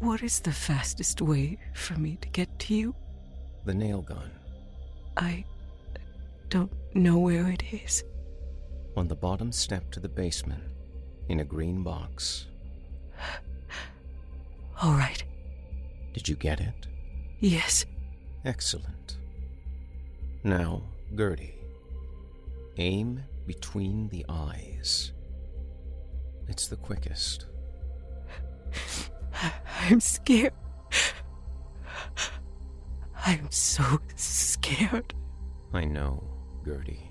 What 0.00 0.22
is 0.22 0.40
the 0.40 0.52
fastest 0.52 1.20
way 1.20 1.58
for 1.74 1.94
me 1.98 2.16
to 2.20 2.28
get 2.28 2.58
to 2.60 2.74
you? 2.74 2.94
The 3.64 3.74
nail 3.74 4.02
gun 4.02 4.30
I 5.16 5.44
don't 6.48 6.72
know 6.94 7.18
where 7.18 7.48
it 7.50 7.62
is. 7.72 8.04
on 8.96 9.08
the 9.08 9.14
bottom 9.16 9.52
step 9.52 9.90
to 9.90 10.00
the 10.00 10.08
basement 10.08 10.62
in 11.28 11.40
a 11.40 11.44
green 11.44 11.82
box. 11.82 12.46
All 14.82 14.92
right. 14.92 15.22
Did 16.16 16.30
you 16.30 16.34
get 16.34 16.60
it? 16.60 16.86
Yes. 17.40 17.84
Excellent. 18.42 19.18
Now, 20.42 20.80
Gertie, 21.14 21.56
aim 22.78 23.22
between 23.46 24.08
the 24.08 24.24
eyes. 24.26 25.12
It's 26.48 26.68
the 26.68 26.76
quickest. 26.76 27.44
I'm 29.82 30.00
scared. 30.00 30.54
I'm 33.26 33.50
so 33.50 34.00
scared. 34.14 35.12
I 35.74 35.84
know, 35.84 36.24
Gertie, 36.64 37.10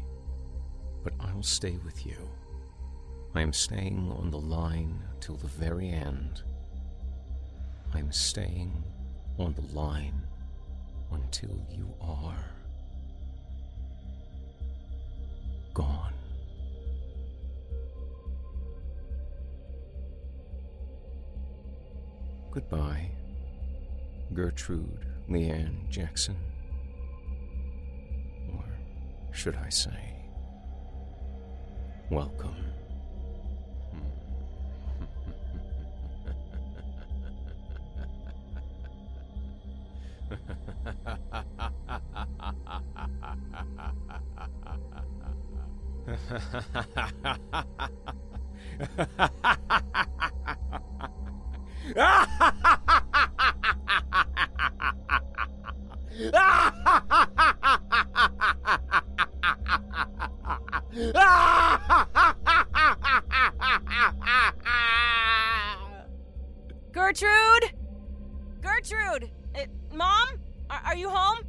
but 1.04 1.14
I'll 1.20 1.44
stay 1.44 1.78
with 1.86 2.08
you. 2.08 2.18
I 3.36 3.42
am 3.42 3.54
staying 3.54 4.12
on 4.18 4.32
the 4.32 4.40
line 4.40 5.04
till 5.20 5.36
the 5.36 5.46
very 5.46 5.90
end. 5.90 6.42
I'm 7.94 8.12
staying 8.12 8.84
on 9.38 9.54
the 9.54 9.76
line 9.76 10.22
until 11.12 11.66
you 11.70 11.94
are 12.02 12.52
gone. 15.74 16.14
Goodbye, 22.52 23.12
Gertrude 24.34 25.06
Leanne 25.30 25.90
Jackson. 25.90 26.38
Or 28.54 28.64
should 29.34 29.58
I 29.58 29.68
say, 29.68 30.16
welcome. 32.10 32.75
Gertrude? 66.96 67.74
Gertrude! 68.62 69.30
Uh, 69.54 69.66
Mom? 69.94 70.40
Are, 70.70 70.82
are 70.86 70.96
you 70.96 71.10
home? 71.10 71.40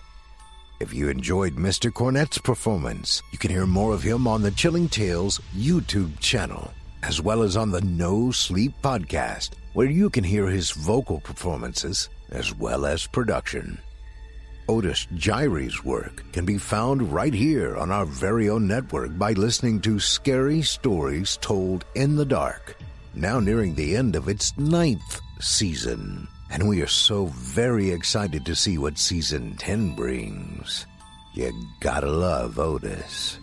If 0.80 0.94
you 0.94 1.10
enjoyed 1.10 1.58
Mr. 1.58 1.94
Cornett's 1.94 2.38
performance, 2.38 3.22
you 3.34 3.38
can 3.38 3.52
hear 3.52 3.66
more 3.66 3.94
of 3.94 4.02
him 4.02 4.26
on 4.28 4.42
the 4.42 4.52
Chilling 4.52 4.88
Tales 4.88 5.42
YouTube 5.54 6.18
channel, 6.22 6.74
as 7.04 7.22
well 7.22 7.44
as 7.44 7.58
on 7.58 7.70
the 7.70 7.82
No 7.82 8.32
Sleep 8.32 8.72
podcast, 8.82 9.50
where 9.74 9.88
you 9.88 10.10
can 10.10 10.24
hear 10.24 10.48
his 10.48 10.72
vocal 10.72 11.20
performances 11.20 12.08
as 12.32 12.56
well 12.56 12.86
as 12.86 13.08
production. 13.08 13.78
Otis 14.70 15.06
Jiry's 15.16 15.84
work 15.84 16.24
can 16.32 16.46
be 16.46 16.58
found 16.58 17.12
right 17.12 17.34
here 17.34 17.76
on 17.76 17.92
our 17.92 18.06
very 18.06 18.50
own 18.50 18.66
network 18.66 19.18
by 19.18 19.34
listening 19.34 19.82
to 19.82 20.00
Scary 20.00 20.62
Stories 20.62 21.38
Told 21.42 21.84
in 21.96 22.16
the 22.16 22.26
Dark, 22.26 22.78
now 23.14 23.42
nearing 23.42 23.76
the 23.76 23.98
end 23.98 24.16
of 24.16 24.30
its 24.30 24.58
ninth 24.58 25.20
season. 25.42 26.26
And 26.50 26.68
we 26.68 26.82
are 26.82 26.88
so 26.88 27.28
very 27.28 27.92
excited 27.92 28.46
to 28.46 28.56
see 28.56 28.78
what 28.78 28.98
season 28.98 29.56
10 29.58 29.96
brings. 29.96 30.86
You 31.34 31.54
gotta 31.80 32.10
love 32.10 32.58
Otis. 32.58 33.38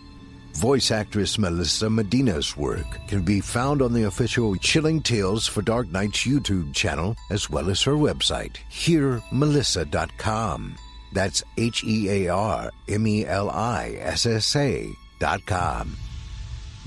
Voice 0.54 0.90
actress 0.90 1.38
Melissa 1.38 1.90
Medina's 1.90 2.56
work 2.56 2.86
can 3.08 3.22
be 3.22 3.40
found 3.40 3.82
on 3.82 3.92
the 3.92 4.04
official 4.04 4.56
Chilling 4.56 5.02
Tales 5.02 5.46
for 5.46 5.60
Dark 5.60 5.88
Nights 5.88 6.26
YouTube 6.26 6.74
channel, 6.74 7.14
as 7.30 7.50
well 7.50 7.68
as 7.68 7.82
her 7.82 7.92
website, 7.92 8.56
hearmelissa.com. 8.70 10.76
That's 11.12 11.42
H 11.58 11.84
E 11.84 12.08
A 12.08 12.28
R 12.28 12.72
M 12.88 13.06
E 13.06 13.26
L 13.26 13.50
I 13.50 13.98
S 14.00 14.26
S 14.26 14.56
A 14.56 14.88
dot 15.20 15.44
com. 15.46 15.96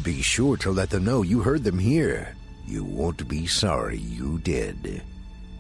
Be 0.03 0.22
sure 0.22 0.57
to 0.57 0.72
let 0.72 0.89
them 0.89 1.05
know 1.05 1.22
you 1.22 1.41
heard 1.41 1.63
them 1.63 1.78
here. 1.78 2.36
You 2.65 2.84
won't 2.84 3.28
be 3.28 3.47
sorry 3.47 3.97
you 3.97 4.39
did. 4.39 5.01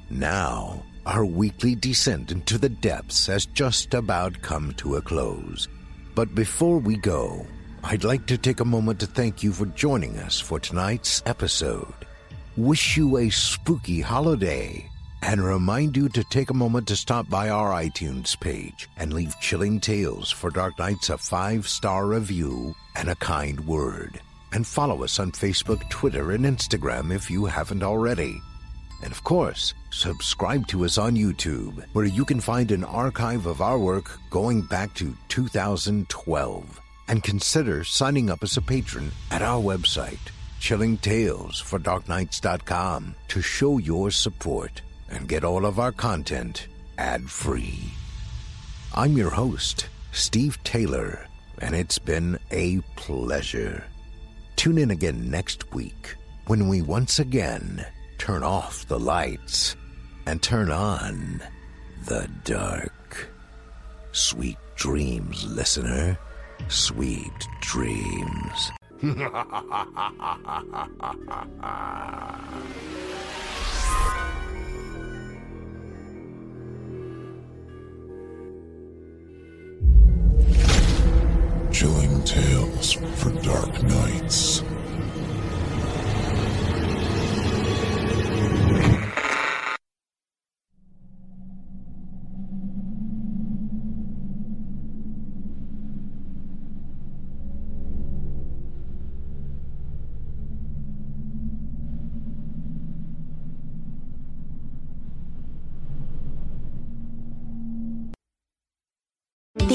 Now, 0.09 0.83
our 1.05 1.23
weekly 1.23 1.75
descent 1.75 2.31
into 2.31 2.57
the 2.57 2.69
depths 2.69 3.27
has 3.27 3.45
just 3.45 3.93
about 3.93 4.41
come 4.41 4.73
to 4.77 4.95
a 4.95 5.01
close. 5.01 5.67
But 6.15 6.33
before 6.33 6.79
we 6.79 6.97
go, 6.97 7.45
I'd 7.83 8.03
like 8.03 8.25
to 8.27 8.37
take 8.37 8.59
a 8.59 8.65
moment 8.65 8.99
to 9.01 9.05
thank 9.05 9.43
you 9.43 9.51
for 9.51 9.67
joining 9.67 10.17
us 10.17 10.39
for 10.39 10.59
tonight's 10.59 11.21
episode. 11.25 11.93
Wish 12.57 12.97
you 12.97 13.17
a 13.17 13.29
spooky 13.29 14.01
holiday 14.01 14.89
and 15.21 15.43
remind 15.43 15.95
you 15.95 16.09
to 16.09 16.23
take 16.25 16.49
a 16.49 16.55
moment 16.55 16.87
to 16.87 16.95
stop 16.95 17.29
by 17.29 17.49
our 17.49 17.71
iTunes 17.71 18.39
page 18.39 18.89
and 18.97 19.13
leave 19.13 19.39
Chilling 19.39 19.79
Tales 19.79 20.31
for 20.31 20.49
Dark 20.49 20.77
Nights 20.79 21.09
a 21.09 21.17
five 21.17 21.67
star 21.67 22.07
review 22.07 22.75
and 22.95 23.09
a 23.09 23.15
kind 23.15 23.59
word. 23.67 24.19
And 24.51 24.65
follow 24.65 25.03
us 25.03 25.19
on 25.19 25.31
Facebook, 25.31 25.87
Twitter, 25.89 26.31
and 26.31 26.45
Instagram 26.45 27.13
if 27.13 27.29
you 27.29 27.45
haven't 27.45 27.83
already. 27.83 28.41
And 29.01 29.11
of 29.11 29.23
course, 29.23 29.73
subscribe 29.91 30.67
to 30.67 30.85
us 30.85 30.97
on 30.97 31.15
YouTube, 31.15 31.85
where 31.93 32.05
you 32.05 32.25
can 32.25 32.39
find 32.39 32.71
an 32.71 32.83
archive 32.83 33.45
of 33.45 33.61
our 33.61 33.79
work 33.79 34.19
going 34.29 34.61
back 34.61 34.93
to 34.95 35.15
2012. 35.29 36.81
And 37.07 37.23
consider 37.23 37.83
signing 37.83 38.29
up 38.29 38.43
as 38.43 38.57
a 38.57 38.61
patron 38.61 39.11
at 39.31 39.41
our 39.41 39.61
website, 39.61 40.19
Chilling 40.59 40.97
Tales 40.97 41.59
for 41.59 41.79
chillingtalesfordarknights.com, 41.79 43.15
to 43.29 43.41
show 43.41 43.77
your 43.77 44.11
support 44.11 44.81
and 45.09 45.27
get 45.27 45.43
all 45.43 45.65
of 45.65 45.79
our 45.79 45.91
content 45.91 46.67
ad 46.97 47.29
free. 47.29 47.91
I'm 48.93 49.17
your 49.17 49.31
host, 49.31 49.87
Steve 50.11 50.61
Taylor, 50.63 51.25
and 51.59 51.73
it's 51.73 51.99
been 51.99 52.37
a 52.51 52.81
pleasure. 52.95 53.83
Tune 54.55 54.77
in 54.77 54.91
again 54.91 55.31
next 55.31 55.73
week 55.73 56.15
when 56.47 56.67
we 56.67 56.81
once 56.81 57.19
again 57.19 57.85
turn 58.19 58.43
off 58.43 58.85
the 58.87 58.99
lights 58.99 59.75
and 60.27 60.43
turn 60.43 60.69
on 60.69 61.41
the 62.05 62.29
dark. 62.43 63.29
Sweet 64.11 64.57
dreams, 64.75 65.45
listener. 65.45 66.19
Sweet 66.67 67.47
dreams. 67.61 68.71
Chilling 81.71 82.23
tales 82.25 82.91
for 82.91 83.31
dark 83.41 83.81
nights. 83.83 84.61